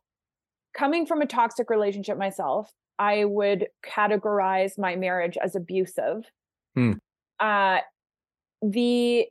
[0.76, 6.24] coming from a toxic relationship myself i would categorize my marriage as abusive
[6.76, 6.94] Hmm.
[7.40, 7.80] uh
[8.62, 9.28] the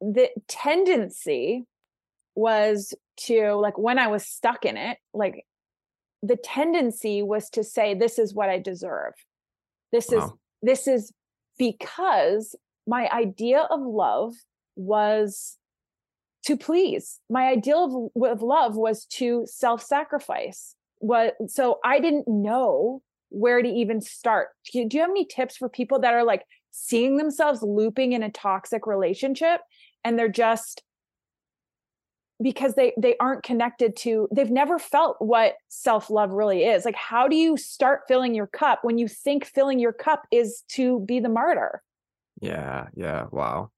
[0.00, 1.64] the tendency
[2.34, 5.44] was to like when i was stuck in it like
[6.24, 9.12] the tendency was to say this is what i deserve.
[9.92, 10.24] This is
[10.62, 11.12] this is
[11.58, 14.32] because my idea of love
[14.74, 15.58] was
[16.46, 17.20] to please.
[17.28, 20.74] My ideal of, of love was to self-sacrifice.
[20.98, 24.48] What so i didn't know where to even start.
[24.72, 28.12] Do you, do you have any tips for people that are like seeing themselves looping
[28.12, 29.60] in a toxic relationship
[30.04, 30.82] and they're just
[32.44, 37.26] because they they aren't connected to they've never felt what self-love really is like how
[37.28, 41.20] do you start filling your cup when you think filling your cup is to be
[41.20, 41.82] the martyr
[42.40, 43.70] Yeah, yeah, wow.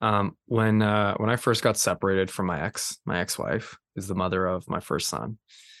[0.00, 4.14] Um, when uh when I first got separated from my ex, my ex-wife is the
[4.14, 5.38] mother of my first son.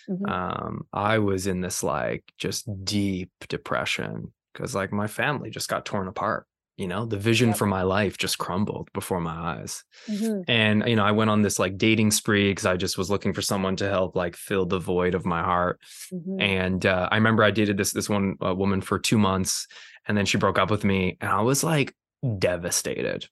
[0.08, 0.28] Mhm.
[0.30, 5.84] Um, I was in this like just deep depression because like my family just got
[5.86, 6.46] torn apart.
[6.76, 7.56] You know, the vision Yep.
[7.58, 9.82] for my life just crumbled before my eyes.
[10.08, 10.44] Mhm.
[10.46, 13.32] And you know, I went on this like dating spree because I just was looking
[13.32, 15.80] for someone to help like fill the void of my heart.
[16.12, 16.42] Mhm.
[16.42, 19.66] And uh, I remember I dated this this one uh, woman for two months,
[20.06, 21.94] and then she broke up with me, and I was like
[22.38, 23.26] devastated.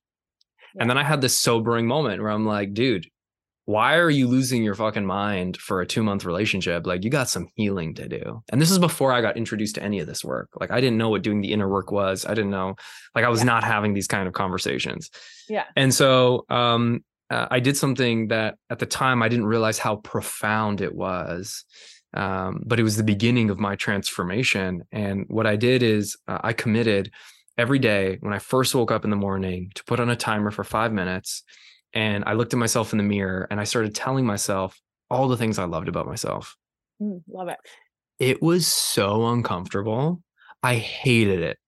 [0.81, 3.07] And then I had this sobering moment where I'm like, dude,
[3.67, 6.87] why are you losing your fucking mind for a two month relationship?
[6.87, 8.43] Like, you got some healing to do.
[8.53, 10.51] And this is before I got introduced to any of this work.
[10.61, 12.27] Like, I didn't know what doing the inner work was.
[12.27, 12.77] I didn't know,
[13.15, 13.47] like, I was Yeah.
[13.47, 15.11] not having these kind of conversations.
[15.49, 15.65] Yeah.
[15.77, 19.97] And so, um, uh, I did something that at the time I didn't realize how
[19.97, 21.65] profound it was.
[22.13, 24.85] Um, but it was the beginning of my transformation.
[24.93, 27.11] And what I did is uh, I committed
[27.59, 30.51] every day when I first woke up in the morning to put on a timer
[30.53, 31.43] for five minutes.
[31.95, 34.81] And I looked at myself in the mirror and I started telling myself
[35.11, 36.57] all the things I loved about myself.
[37.01, 37.59] Mm, love it
[38.19, 40.21] It was so uncomfortable.
[40.63, 41.59] I hated it.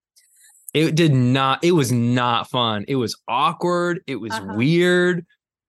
[0.75, 2.85] It did not, it was not fun.
[2.89, 4.01] It was awkward.
[4.07, 4.55] It was Uh-huh.
[4.57, 5.25] weird.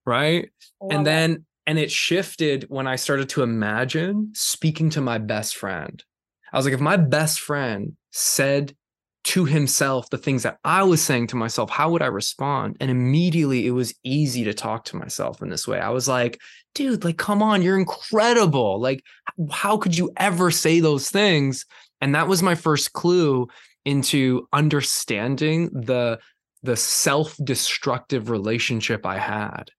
[0.05, 0.49] Right.
[0.81, 1.05] And it.
[1.05, 6.03] then, and it shifted when I started to imagine speaking to my best friend.
[6.51, 8.75] I was like, if my best friend said
[9.27, 12.77] to himself the things that I was saying to myself, how would I respond?
[12.79, 15.81] And immediately it was easy to talk to myself in this way.
[15.81, 16.39] I was like,
[16.73, 18.79] dude, like, come on, you're incredible.
[18.79, 19.03] Like,
[19.51, 21.65] how could you ever say those things?
[21.99, 23.49] And that was my first clue
[23.83, 26.19] into understanding the
[26.63, 29.71] the self-destructive relationship I had.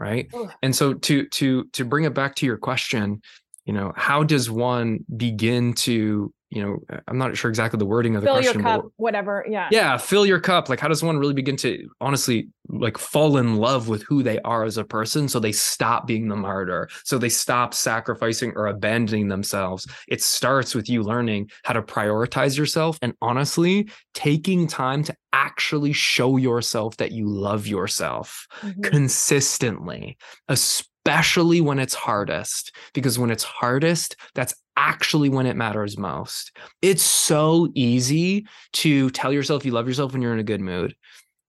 [0.00, 0.28] Right.
[0.62, 3.22] And so to to to bring it back to your question,
[3.64, 7.86] you know, how does one begin to you know, uh, I'm not sure exactly the
[7.86, 8.60] wording of the fill question.
[8.60, 9.44] your cup, whatever.
[9.48, 9.68] Yeah.
[9.70, 10.68] Yeah, fill your cup.
[10.68, 14.38] Like, how does one really begin to honestly like fall in love with who they
[14.40, 18.66] are as a person so they stop being the martyr, so they stop sacrificing or
[18.66, 19.86] abandoning themselves?
[20.08, 25.92] It starts with you learning how to prioritize yourself and honestly taking time to actually
[25.92, 28.80] show yourself that you love yourself mm-hmm.
[28.80, 30.16] consistently,
[30.48, 32.74] especially when it's hardest.
[32.92, 36.56] Because when it's hardest, that's actually when it matters most.
[36.82, 40.94] It's so easy to tell yourself you love yourself when you're in a good mood,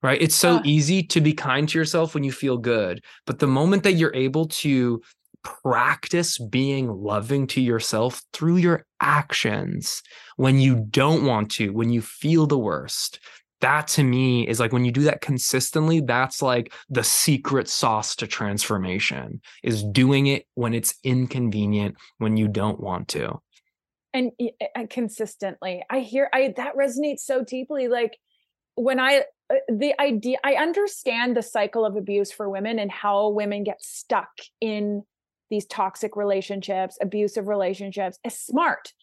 [0.02, 0.22] right?
[0.22, 3.04] It's so easy to be kind to yourself when you feel good.
[3.26, 5.02] But the moment that you're able to
[5.44, 10.02] practice being loving to yourself through your actions
[10.36, 13.20] when you don't want to, when you feel the worst,
[13.62, 18.15] that to me is like when you do that consistently that's like the secret sauce
[18.15, 23.39] to transformation is doing it when it's inconvenient when you don't want to.
[24.13, 24.32] And,
[24.76, 25.84] and consistently.
[25.89, 28.17] I hear i that resonates so deeply like
[28.76, 33.30] when i uh, the idea i understand the cycle of abuse for women and how
[33.30, 34.30] women get stuck
[34.62, 35.04] in
[35.50, 38.93] these toxic relationships abusive relationships it's smart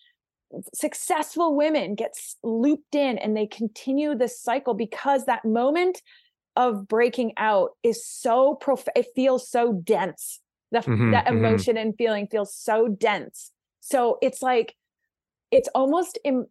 [0.74, 6.02] successful women get looped in and they continue this cycle because that moment
[6.54, 10.40] of breaking out is so prof it feels so dense
[10.72, 11.44] the, mm-hmm, that mm-hmm.
[11.44, 11.88] emotion mm-hmm.
[11.88, 14.74] and feeling feels so dense so it's like
[15.50, 16.46] it's almost Im-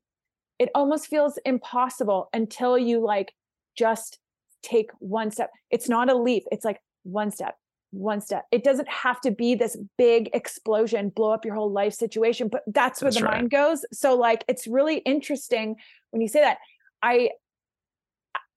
[0.60, 3.34] it almost feels impossible until you like
[3.78, 4.20] just
[4.62, 7.56] take one step it's not a leap it's like one step
[7.96, 8.46] one step.
[8.52, 12.64] It doesn't have to be this big explosion, blow up your whole life situation, but
[12.68, 13.38] that's where that's the right.
[13.38, 13.86] mind goes.
[13.92, 15.76] So, like, it's really interesting
[16.12, 16.58] when you say that.
[17.02, 17.30] I,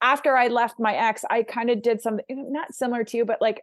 [0.00, 3.42] after I left my ex, I kind of did something not similar to you, but
[3.42, 3.62] like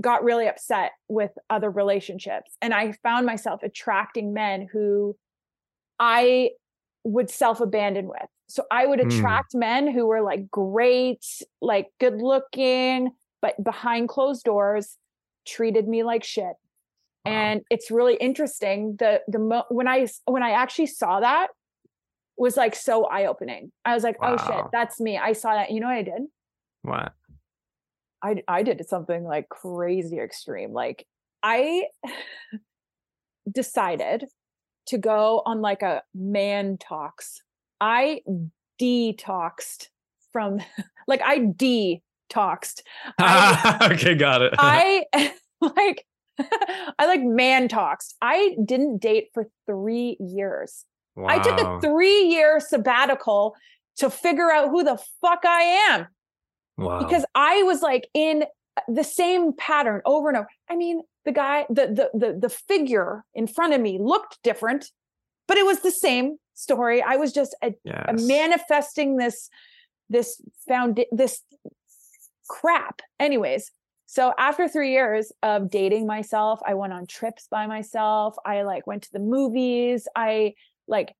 [0.00, 2.56] got really upset with other relationships.
[2.60, 5.16] And I found myself attracting men who
[5.98, 6.50] I
[7.04, 8.28] would self abandon with.
[8.48, 9.06] So I would mm.
[9.06, 9.60] attract mm.
[9.60, 11.24] men who were like great,
[11.60, 13.10] like good looking,
[13.40, 14.96] but behind closed doors
[15.46, 16.44] treated me like shit.
[16.44, 17.32] Wow.
[17.32, 18.96] And it's really interesting.
[18.98, 21.48] The the mo- when I when I actually saw that
[22.36, 23.72] was like so eye opening.
[23.84, 24.36] I was like, wow.
[24.38, 25.18] oh shit, that's me.
[25.18, 25.70] I saw that.
[25.70, 26.22] You know what I did?
[26.82, 27.12] What?
[28.22, 30.72] I I did something like crazy extreme.
[30.72, 31.06] Like
[31.42, 31.84] I
[33.50, 34.24] decided
[34.86, 37.42] to go on like a man talks.
[37.80, 38.22] I
[38.80, 39.88] detoxed
[40.32, 40.60] from
[41.08, 41.38] like I
[42.34, 42.82] de toxed.
[43.20, 44.54] okay, got it.
[44.58, 45.04] I
[45.60, 46.06] like
[46.98, 48.14] I like man talks.
[48.20, 50.84] I didn't date for three years.
[51.16, 51.28] Wow.
[51.28, 53.54] I took a three year sabbatical
[53.98, 56.06] to figure out who the fuck I am.
[56.76, 56.98] Wow.
[56.98, 58.44] Because I was like in
[58.88, 60.48] the same pattern over and over.
[60.68, 64.90] I mean, the guy, the the the the figure in front of me looked different,
[65.46, 67.00] but it was the same story.
[67.00, 68.04] I was just a, yes.
[68.08, 69.48] a manifesting this
[70.10, 71.42] this found this
[72.48, 73.02] crap.
[73.18, 73.70] Anyways,
[74.06, 78.36] so after three years of dating myself, I went on trips by myself.
[78.44, 80.06] I like went to the movies.
[80.14, 80.54] I
[80.86, 81.14] like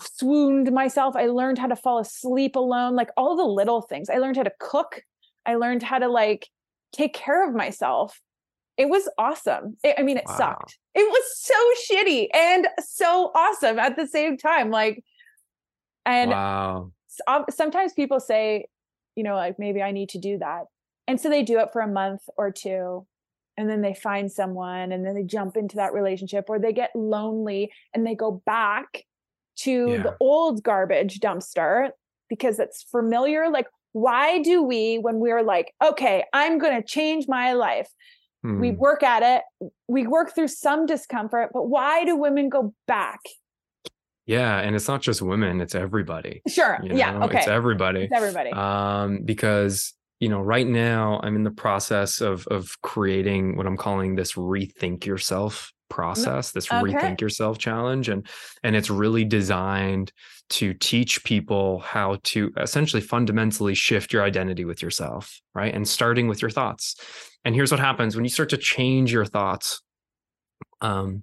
[0.00, 1.14] swooned myself.
[1.14, 4.08] I learned how to fall asleep alone, like all the little things.
[4.10, 5.02] I learned how to cook.
[5.46, 6.48] I learned how to like
[6.92, 8.20] take care of myself.
[8.76, 9.76] It was awesome.
[9.84, 10.36] It, I mean, it wow.
[10.36, 10.78] sucked.
[10.94, 14.70] It was so shitty and so awesome at the same time.
[14.70, 15.04] Like,
[16.04, 16.90] and wow.
[17.50, 18.66] sometimes people say,
[19.16, 20.64] you know, like maybe I need to do that.
[21.06, 23.06] And so they do it for a month or two
[23.56, 26.90] and then they find someone and then they jump into that relationship or they get
[26.94, 29.04] lonely and they go back
[29.56, 30.02] to yeah.
[30.02, 31.90] the old garbage dumpster
[32.28, 33.48] because it's familiar.
[33.50, 37.88] Like, why do we, when we're like, okay, I'm going to change my life,
[38.42, 38.60] hmm.
[38.60, 43.20] we work at it, we work through some discomfort, but why do women go back
[44.26, 46.42] yeah, and it's not just women, it's everybody.
[46.48, 46.78] Sure.
[46.82, 46.96] You know?
[46.96, 47.38] Yeah, okay.
[47.38, 48.04] It's everybody.
[48.04, 48.52] It's everybody.
[48.52, 53.76] Um because you know, right now I'm in the process of of creating what I'm
[53.76, 56.92] calling this rethink yourself process, this okay.
[56.92, 58.26] rethink yourself challenge and
[58.62, 60.12] and it's really designed
[60.50, 65.74] to teach people how to essentially fundamentally shift your identity with yourself, right?
[65.74, 66.96] And starting with your thoughts.
[67.44, 69.82] And here's what happens when you start to change your thoughts
[70.80, 71.22] um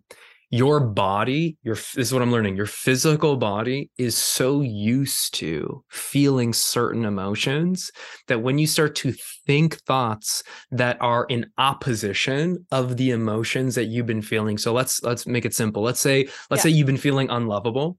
[0.51, 2.57] your body, your this is what I'm learning.
[2.57, 7.89] Your physical body is so used to feeling certain emotions
[8.27, 9.13] that when you start to
[9.47, 14.57] think thoughts that are in opposition of the emotions that you've been feeling.
[14.57, 15.81] So let's let's make it simple.
[15.81, 16.63] Let's say let's yeah.
[16.63, 17.97] say you've been feeling unlovable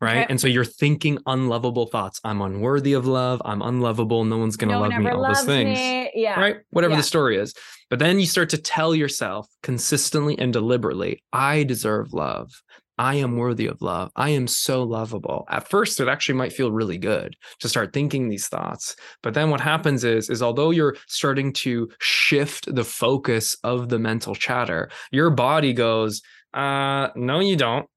[0.00, 0.18] right?
[0.18, 0.26] Okay.
[0.28, 2.20] And so you're thinking unlovable thoughts.
[2.24, 3.42] I'm unworthy of love.
[3.44, 4.24] I'm unlovable.
[4.24, 5.10] No one's going to no love me.
[5.10, 5.78] All those things.
[5.78, 6.10] Me.
[6.14, 6.40] Yeah.
[6.40, 6.56] Right.
[6.70, 6.98] Whatever yeah.
[6.98, 7.54] the story is.
[7.90, 12.62] But then you start to tell yourself consistently and deliberately, I deserve love.
[12.98, 14.10] I am worthy of love.
[14.16, 15.46] I am so lovable.
[15.48, 18.96] At first, it actually might feel really good to start thinking these thoughts.
[19.22, 24.00] But then what happens is, is although you're starting to shift the focus of the
[24.00, 26.22] mental chatter, your body goes,
[26.54, 27.88] uh, no, you don't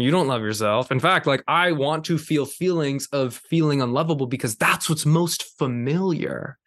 [0.00, 0.90] you don't love yourself.
[0.90, 5.44] In fact, like I want to feel feelings of feeling unlovable because that's what's most
[5.58, 6.58] familiar.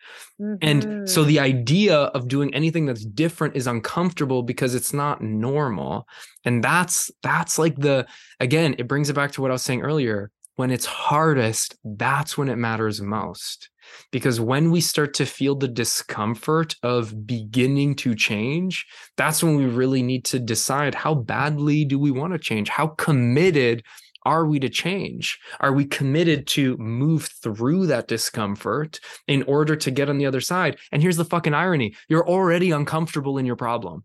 [0.41, 0.55] Mm-hmm.
[0.61, 1.27] And so mm-hmm.
[1.27, 6.07] the idea of doing anything that's different is uncomfortable because it's not normal.
[6.45, 8.07] And that's that's like the
[8.39, 10.31] again, it brings it back to what I was saying earlier.
[10.55, 13.69] When it's hardest, that's when it matters most.
[14.11, 18.85] Because when we start to feel the discomfort of beginning to change,
[19.17, 22.69] that's when we really need to decide how badly do we want to change?
[22.69, 23.83] How committed
[24.25, 25.39] are we to change?
[25.59, 30.41] Are we committed to move through that discomfort in order to get on the other
[30.41, 30.77] side?
[30.91, 34.03] And here's the fucking irony you're already uncomfortable in your problem.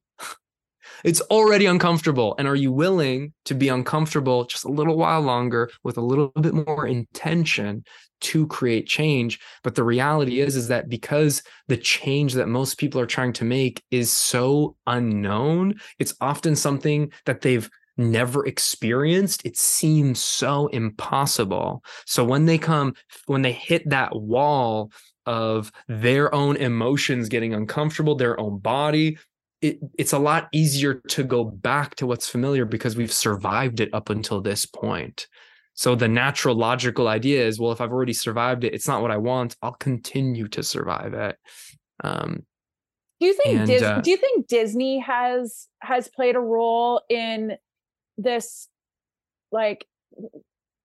[1.05, 2.35] It's already uncomfortable.
[2.39, 6.29] And are you willing to be uncomfortable just a little while longer with a little
[6.41, 7.85] bit more intention
[8.23, 9.41] to create change?
[9.63, 13.45] But the reality is is that because the change that most people are trying to
[13.45, 19.45] make is so unknown it's often something that they've never experienced.
[19.47, 21.85] It seems so impossible.
[22.07, 22.95] So when they come
[23.27, 24.91] when they hit that wall
[25.27, 29.19] of their own emotions getting uncomfortable their own body
[29.65, 33.93] it, it's a lot easier to go back to what's familiar because we've survived it
[33.93, 35.27] up until this point
[35.75, 39.11] so the natural logical idea is, well, if I've already survived it, it's not what
[39.11, 39.57] I want.
[39.61, 41.37] I'll continue to survive it.
[42.03, 42.45] Um,
[43.21, 47.03] do you think and, Dis- uh, do you think Disney has has played a role
[47.09, 47.57] in
[48.17, 48.69] this
[49.51, 49.87] like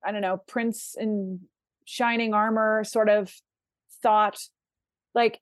[0.03, 1.41] I don't know, Prince in
[1.85, 3.33] shining armor sort of
[4.01, 4.39] thought
[5.13, 5.39] like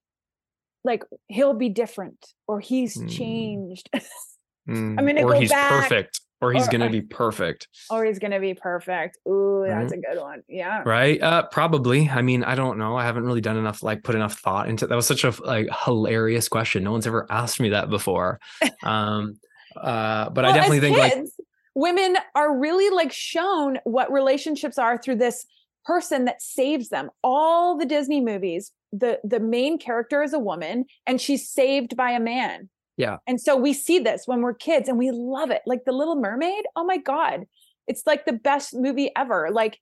[0.83, 3.89] like he'll be different or he's mm, changed.
[3.95, 5.69] mm, I'm gonna or go he's back.
[5.69, 7.67] perfect or he's or, to be perfect.
[7.89, 9.17] Or he's to be perfect.
[9.27, 10.43] Ooh, that's a good one.
[10.47, 10.83] Yeah.
[10.85, 11.21] Right.
[11.21, 12.09] Uh, probably.
[12.09, 12.95] I mean, I don't know.
[12.95, 15.67] I haven't really done enough, like put enough thought into that was such a like
[15.85, 16.83] hilarious question.
[16.83, 18.39] No one's ever asked me that before.
[18.83, 19.39] Um,
[19.75, 24.77] uh, but well, I definitely think kids, like women are really like shown what relationships
[24.77, 25.45] are through this
[25.85, 27.09] person that saves them.
[27.23, 32.11] All the Disney movies, the the main character is a woman and she's saved by
[32.11, 33.17] a man yeah.
[33.27, 35.61] And so we see this when we're kids and we love it.
[35.65, 37.45] Like The Little Mermaid, oh my God.
[37.87, 39.49] It's like the best movie ever.
[39.51, 39.79] Like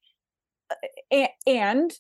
[1.48, 1.92] and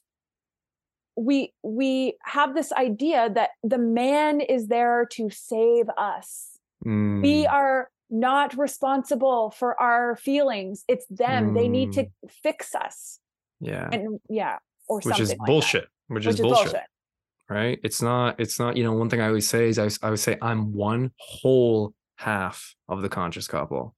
[1.16, 6.60] we we have this idea that the man is there to save us.
[6.86, 7.24] Mm.
[7.24, 10.84] We are not responsible for our feelings.
[10.88, 11.51] It's them.
[11.51, 11.56] Mm.
[11.56, 12.10] They need to mm.
[12.43, 13.20] fix us.
[13.62, 13.88] Yeah.
[13.91, 15.88] And yeah, or which is bullshit.
[16.08, 16.64] Which, which, is, bullshit.
[16.66, 16.82] bullshit
[17.50, 17.80] right?
[17.84, 20.20] It's not it's not you know one thing i always say is i, I would
[20.20, 23.96] say i'm one whole half of the conscious couple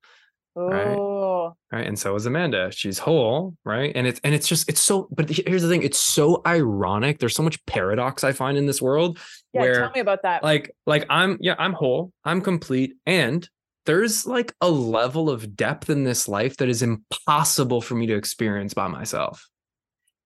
[0.55, 0.97] right?
[0.97, 1.55] Oh.
[1.71, 2.71] right and so is amanda.
[2.71, 3.91] She's whole right?
[3.95, 7.35] And it's and it's just it's so but here's the thing it's so ironic there's
[7.35, 9.19] so much paradox i find in this world
[9.53, 10.43] yeah where, tell me about that.
[10.43, 13.47] like like i'm yeah i'm whole i'm complete and
[13.87, 18.15] there's like a level of depth in this life that is impossible for me to
[18.15, 19.47] experience by myself.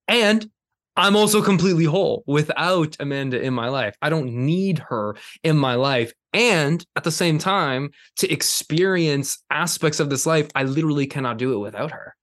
[0.08, 0.50] And
[0.98, 3.96] I'm also completely whole without Amanda in my life.
[4.02, 6.14] I don't need her in my life.
[6.34, 11.54] And at the same time, to experience aspects of this life, I literally cannot do
[11.54, 12.16] it without her.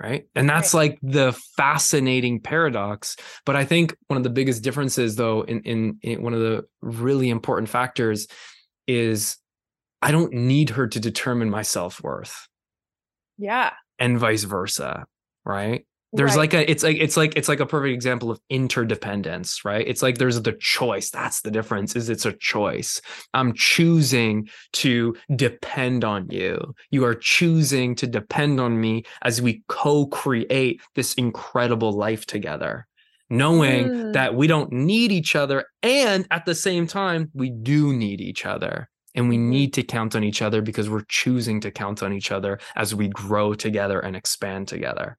[0.00, 0.26] Right.
[0.34, 3.16] And that's like the fascinating paradox.
[3.46, 6.64] But I think one of the biggest differences, though, in, in, in one of the
[6.80, 8.26] really important factors
[8.88, 9.36] is
[10.00, 12.48] I don't need her to determine my self worth.
[13.38, 13.72] Yeah.
[13.98, 15.06] And vice versa.
[15.44, 16.52] Right there's right.
[16.52, 20.02] like a it's like it's like it's like a perfect example of interdependence right it's
[20.02, 23.00] like there's the choice that's the difference is it's a choice
[23.34, 29.62] i'm choosing to depend on you you are choosing to depend on me as we
[29.68, 32.86] co-create this incredible life together
[33.30, 34.12] knowing mm.
[34.12, 38.44] that we don't need each other and at the same time we do need each
[38.44, 39.50] other and we mm-hmm.
[39.50, 42.94] need to count on each other because we're choosing to count on each other as
[42.94, 45.18] we grow together and expand together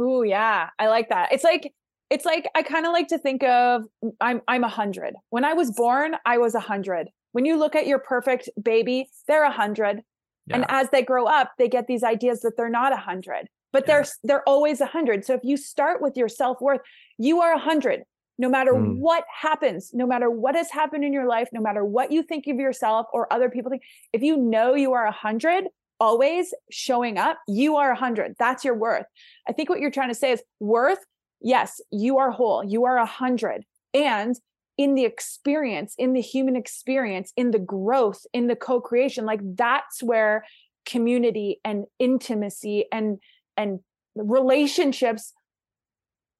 [0.00, 0.70] Ooh, yeah.
[0.78, 1.32] I like that.
[1.32, 1.72] It's like
[2.10, 3.84] it's like I kind of like to think of
[4.20, 5.14] I'm I'm a hundred.
[5.30, 7.08] When I was born, I was a hundred.
[7.32, 10.02] When you look at your perfect baby, they're a hundred.
[10.50, 13.82] and as they grow up they get these ideas that they're not a hundred but
[13.82, 13.86] yeah.
[13.86, 16.80] they're they're always a hundred so if you start with your self-worth
[17.18, 18.04] you are a hundred
[18.38, 18.96] no matter mm.
[18.98, 22.46] what happens no matter what has happened in your life no matter what you think
[22.46, 23.82] of yourself or other people think
[24.12, 25.64] if you know you are a hundred
[25.98, 29.06] always showing up you are a hundred that's your worth
[29.48, 30.98] i think what you're trying to say is worth
[31.40, 34.36] yes you are whole you are a hundred and
[34.78, 40.02] in the experience, in the human experience, in the growth, in the co-creation, like that's
[40.02, 40.44] where
[40.84, 43.18] community and intimacy and
[43.56, 43.80] and
[44.14, 45.32] relationships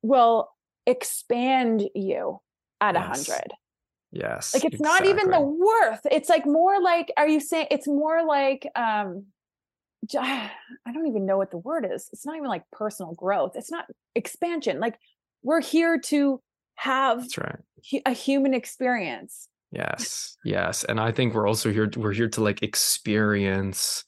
[0.03, 0.49] will
[0.87, 2.41] expand you
[2.81, 3.27] at a yes.
[3.27, 3.53] hundred.
[4.13, 4.55] Yes.
[4.55, 5.09] Like it's exactly.
[5.09, 6.01] not even the worth.
[6.11, 9.27] It's like more like, are you saying it's more like um
[10.19, 10.51] I
[10.93, 12.09] don't even know what the word is.
[12.13, 13.53] It's not even like personal growth.
[13.55, 14.81] It's not expansion.
[14.81, 14.99] Like
[15.43, 16.41] we're here to
[16.77, 17.59] have right.
[18.05, 19.49] a human experience.
[19.73, 20.37] Yes.
[20.45, 20.85] Yes.
[20.85, 24.05] And I think we're also here we're here to like experience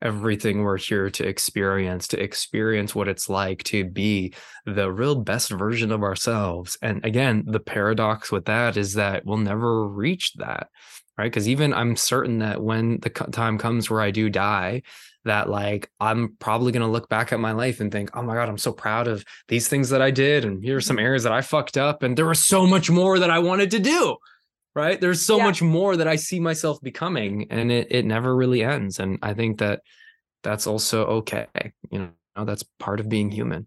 [0.00, 4.32] everything we're here to experience to experience what it's like to be
[4.64, 9.36] the real best version of ourselves and again the paradox with that is that we'll
[9.36, 10.68] never reach that
[11.16, 14.80] right because even i'm certain that when the time comes where i do die
[15.24, 18.34] that like I'm probably going to look back at my life and think, "Oh my
[18.34, 21.06] god, I'm so proud of these things that I did and here are some mm-hmm.
[21.06, 23.78] areas that I fucked up and there was so much more that I wanted to
[23.78, 24.16] do."
[24.74, 25.00] Right?
[25.00, 25.44] There's so yeah.
[25.44, 29.34] much more that I see myself becoming and it it never really ends and I
[29.34, 29.82] think that
[30.42, 31.46] that's also okay.
[31.90, 33.66] You know, that's part of being human.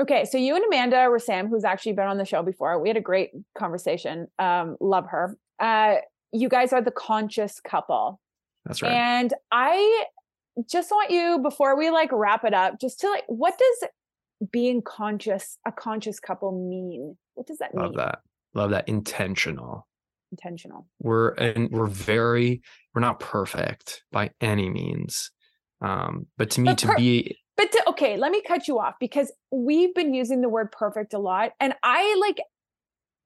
[0.00, 2.88] Okay, so you and Amanda were Sam, who's actually been on the show before, we
[2.88, 4.28] had a great conversation.
[4.38, 5.36] Um, love her.
[5.58, 5.96] Uh,
[6.32, 8.20] you guys are the conscious couple.
[8.64, 8.92] That's right.
[8.92, 10.04] And I
[10.70, 13.90] just want you before we like wrap it up, just to like, what does
[14.52, 17.16] being conscious, a conscious couple mean?
[17.34, 17.96] What does that Love mean?
[17.98, 18.18] Love that.
[18.54, 18.88] Love that.
[18.88, 19.86] Intentional.
[20.30, 20.86] Intentional.
[21.00, 22.62] We're and we're very
[22.94, 25.30] we're not perfect by any means.
[25.80, 28.78] Um, but to me, but per- to be but to, okay, let me cut you
[28.78, 32.40] off because we've been using the word perfect a lot, and I like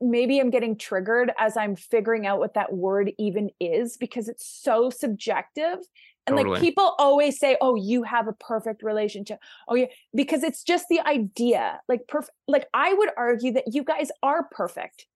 [0.01, 4.47] maybe I'm getting triggered as I'm figuring out what that word even is because it's
[4.47, 5.79] so subjective
[6.27, 6.55] and totally.
[6.55, 10.87] like people always say, "Oh, you have a perfect relationship." Oh, yeah, because it's just
[10.89, 11.81] the idea.
[11.89, 12.37] Like perfect.
[12.49, 15.07] Like I would argue that you guys are perfect.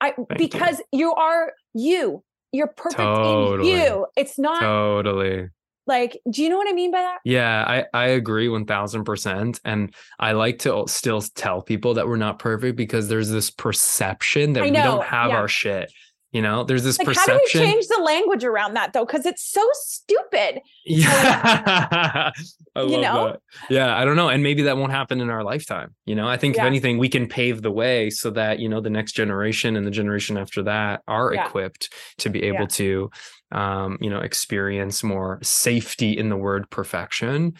[0.00, 0.98] I Thank because you.
[1.00, 1.14] you.
[1.14, 2.24] are you.
[2.52, 3.72] You're perfect totally.
[3.72, 4.06] in you.
[4.16, 5.50] It's not totally
[5.88, 9.94] like do you know what i mean by that yeah i i agree 1000% and
[10.20, 14.62] i like to still tell people that we're not perfect because there's this perception that
[14.62, 15.36] we don't have yeah.
[15.36, 15.92] our shit
[16.30, 17.34] you know, there's this like, perception.
[17.34, 19.06] How do we change the language around that though?
[19.06, 20.60] Because it's so stupid.
[20.84, 22.30] Yeah.
[22.76, 23.32] you know?
[23.32, 23.40] That.
[23.70, 24.28] Yeah, I don't know.
[24.28, 25.94] And maybe that won't happen in our lifetime.
[26.04, 26.62] You know, I think yeah.
[26.62, 29.86] if anything, we can pave the way so that, you know, the next generation and
[29.86, 31.46] the generation after that are yeah.
[31.46, 32.66] equipped to be able yeah.
[32.66, 33.10] to
[33.50, 37.54] um, you know, experience more safety in the word perfection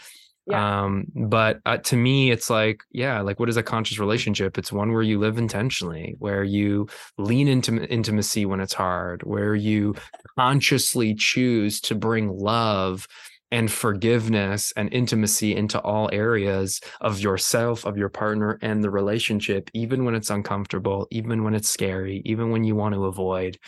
[0.51, 0.82] yeah.
[0.82, 4.59] Um, but uh, to me, it's like, yeah, like what is a conscious relationship?
[4.59, 6.88] It's one where you live intentionally, where you
[7.18, 9.94] lean into intimacy when it's hard, where you
[10.38, 13.07] consciously choose to bring love
[13.51, 19.70] and forgiveness and intimacy into all areas of yourself, of your partner, and the relationship,
[19.72, 23.59] even when it's uncomfortable, even when it's scary, even when you want to avoid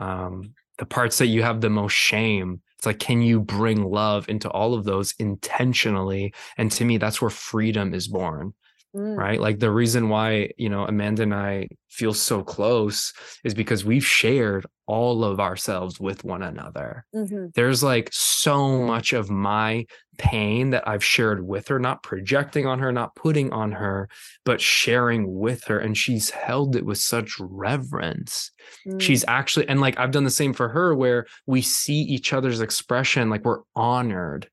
[0.00, 4.28] um, the parts that you have the most shame it's like, can you bring love
[4.28, 6.32] into all of those intentionally?
[6.56, 8.54] And to me, that's where freedom is born.
[8.94, 9.16] Mm.
[9.16, 9.40] Right.
[9.40, 13.12] Like the reason why, you know, Amanda and I feel so close
[13.44, 17.04] is because we've shared all of ourselves with one another.
[17.14, 17.48] Mm-hmm.
[17.54, 19.84] There's like so much of my
[20.16, 24.08] pain that I've shared with her, not projecting on her, not putting on her,
[24.46, 25.78] but sharing with her.
[25.78, 28.50] And she's held it with such reverence.
[28.86, 28.98] Mm.
[29.00, 32.62] She's actually, and like I've done the same for her, where we see each other's
[32.62, 34.48] expression, like we're honored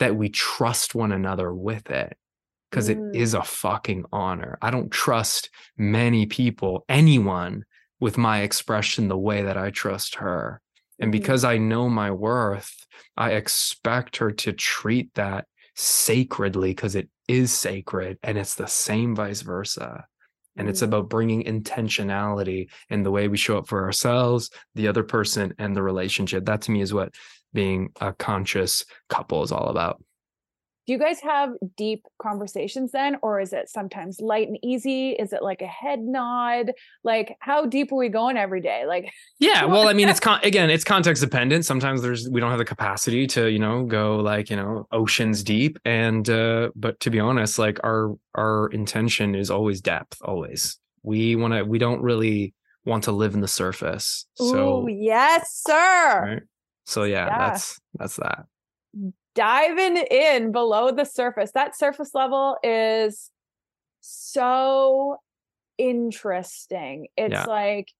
[0.00, 2.16] that we trust one another with it
[2.70, 3.14] because mm.
[3.14, 4.58] it is a fucking honor.
[4.60, 5.48] I don't trust
[5.78, 7.64] many people, anyone
[8.00, 10.60] with my expression the way that I trust her.
[10.98, 11.20] And mm-hmm.
[11.20, 12.86] because I know my worth,
[13.16, 19.14] I expect her to treat that sacredly because it is sacred and it's the same
[19.14, 20.06] vice versa.
[20.56, 20.90] And it's mm-hmm.
[20.90, 25.74] about bringing intentionality in the way we show up for ourselves, the other person, and
[25.74, 26.44] the relationship.
[26.44, 27.14] That to me is what
[27.52, 30.02] being a conscious couple is all about
[30.86, 35.10] do you guys have deep conversations then or is it sometimes light and easy?
[35.10, 36.72] Is it like a head nod?
[37.02, 38.84] Like how deep are we going every day?
[38.86, 41.64] Like yeah well i mean it's con- again it's context dependent.
[41.64, 45.42] Sometimes there's we don't have the capacity to you know go like you know oceans
[45.42, 45.78] deep.
[45.84, 50.78] And uh but to be honest like our our intention is always depth always.
[51.02, 52.54] We want to we don't really
[52.84, 54.26] want to live in the surface.
[54.34, 56.22] So Ooh, yes sir.
[56.34, 56.42] Right?
[56.86, 58.44] so yeah, yeah, that's that's that
[59.34, 61.52] diving in below the surface.
[61.52, 63.30] That surface level is
[64.00, 65.16] so
[65.78, 67.08] interesting.
[67.16, 67.44] It's Yeah.
[67.46, 67.92] like,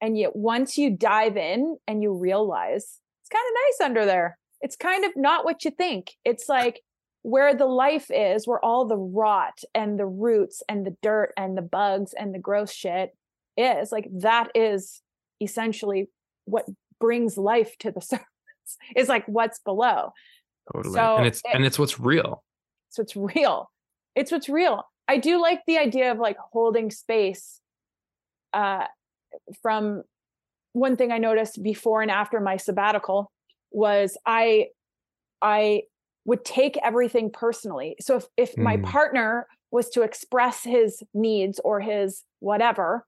[0.00, 4.38] and yet once you dive in and you realize it's kind of nice under there,
[4.60, 6.12] it's kind of not what you think.
[6.24, 6.80] It's like
[7.22, 11.56] where the life is, where all the rot and the roots and the dirt and
[11.56, 13.16] the bugs and the gross shit
[13.56, 15.02] is, like that is
[15.40, 16.10] essentially
[16.46, 16.66] what
[16.98, 18.26] brings life to the surface,
[18.96, 20.12] is like what's below.
[20.72, 20.94] Totally.
[20.94, 22.44] So and it's it- and it's what's real.
[22.90, 23.70] So it's real.
[24.14, 24.84] It's what's real.
[25.08, 27.60] I do like the idea of like holding space.
[28.52, 28.86] Uh,
[29.62, 30.02] from
[30.74, 33.32] one thing I noticed before and after my sabbatical
[33.70, 34.68] was I,
[35.40, 35.84] I
[36.26, 37.96] would take everything personally.
[38.00, 38.84] So if if my Mm.
[38.84, 43.06] partner was to express his needs or his whatever,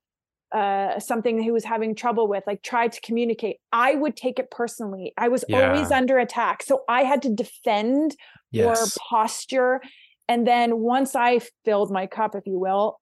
[0.55, 4.51] uh, something he was having trouble with, like try to communicate, I would take it
[4.51, 5.13] personally.
[5.19, 8.17] I was always under attack, so I had to defend
[8.53, 8.65] Yes.
[8.67, 9.81] or posture.
[10.29, 13.01] And then once I filled my cup, if you will,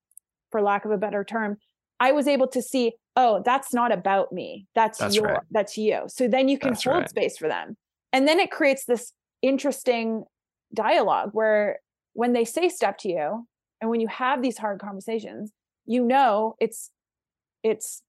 [0.51, 1.59] for lack of a better term,
[2.01, 4.67] I was able to see, oh, that's not about me.
[4.75, 5.41] That's, That's your, right.
[5.51, 6.05] that's you.
[6.09, 7.09] So then you can That's hold right.
[7.11, 7.77] space for them.
[8.15, 10.25] And then it creates this interesting
[10.75, 11.81] dialogue where
[12.15, 13.47] when they say stuff to you
[13.83, 15.53] and when you have these hard conversations,
[15.85, 16.91] you know it's
[17.63, 18.03] it's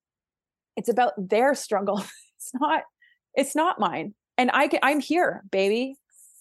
[0.75, 1.97] it's about their struggle.
[2.37, 2.83] it's not
[3.35, 4.13] it's not mine.
[4.37, 5.95] And I can, I'm here, baby.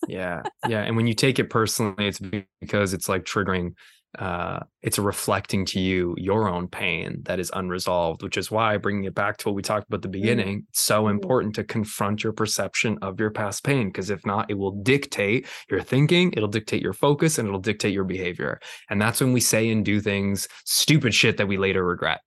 [0.09, 2.21] yeah yeah and when you take it personally it's
[2.61, 3.73] because it's like triggering
[4.19, 9.05] uh it's reflecting to you your own pain that is unresolved which is why bringing
[9.05, 11.11] it back to what we talked about at the beginning it's so Mhm.
[11.13, 15.47] important to confront your perception of your past pain because if not it will dictate
[15.71, 18.59] your thinking it'll dictate your focus and it'll dictate your behavior
[18.91, 22.23] and that's when we say and do things stupid shit that we later regret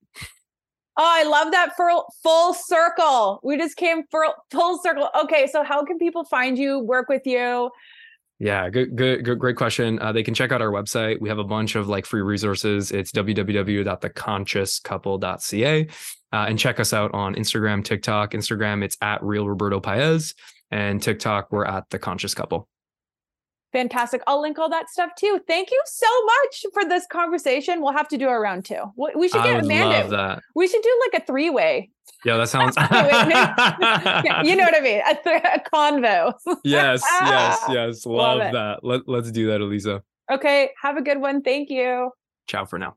[0.98, 3.42] Oh, I love that full full circle.
[3.44, 5.10] We just came full full circle.
[5.24, 7.70] Okay, so how can people find you, work with you?
[8.40, 9.98] Yeah, good, good, good, great question.
[10.00, 11.22] Uh, they can check out our website.
[11.22, 12.92] We have a bunch of like free resources.
[12.92, 15.88] It's www.theconsciouscouple.ca,
[16.34, 18.32] uh, and check us out on Instagram, TikTok.
[18.32, 20.34] Instagram, it's at Real Roberto Paez,
[20.72, 22.68] and TikTok, we're at the Conscious Couple.
[23.76, 24.22] Fantastic.
[24.26, 25.42] I'll link all that stuff too.
[25.48, 27.82] Thank you so much for this conversation.
[27.82, 28.82] We'll have to do a round two.
[28.96, 30.42] We should get Amanda.
[30.56, 31.92] We should do like a three way.
[32.24, 32.76] Yeah, that sounds.
[34.48, 35.02] you know what I mean?
[35.06, 36.34] A, th- a convo.
[36.64, 38.06] yes, yes, yes.
[38.06, 38.84] Love Love, that.
[38.84, 40.02] Let, let's do that, Elisa.
[40.32, 40.72] Okay.
[40.82, 41.44] Have a good one.
[41.44, 42.10] Thank you.
[42.48, 42.96] Ciao for now.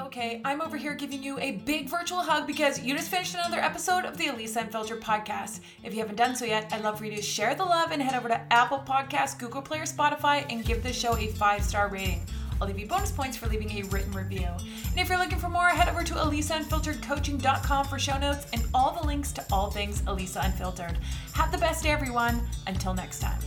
[0.00, 3.58] Okay, I'm over here giving you a big virtual hug because you just finished another
[3.58, 5.60] episode of the Elisa Unfiltered podcast.
[5.84, 8.00] If you haven't done so yet, I'd love for you to share the love and
[8.00, 11.62] head over to Apple Podcasts, Google Play, or Spotify and give this show a five
[11.62, 12.22] star rating.
[12.60, 14.48] I'll leave you bonus points for leaving a written review.
[14.48, 18.98] And if you're looking for more, head over to elisaunfilteredcoaching.com for show notes and all
[18.98, 20.98] the links to all things Elisa Unfiltered.
[21.34, 22.40] Have the best day, everyone.
[22.66, 23.38] Until next time.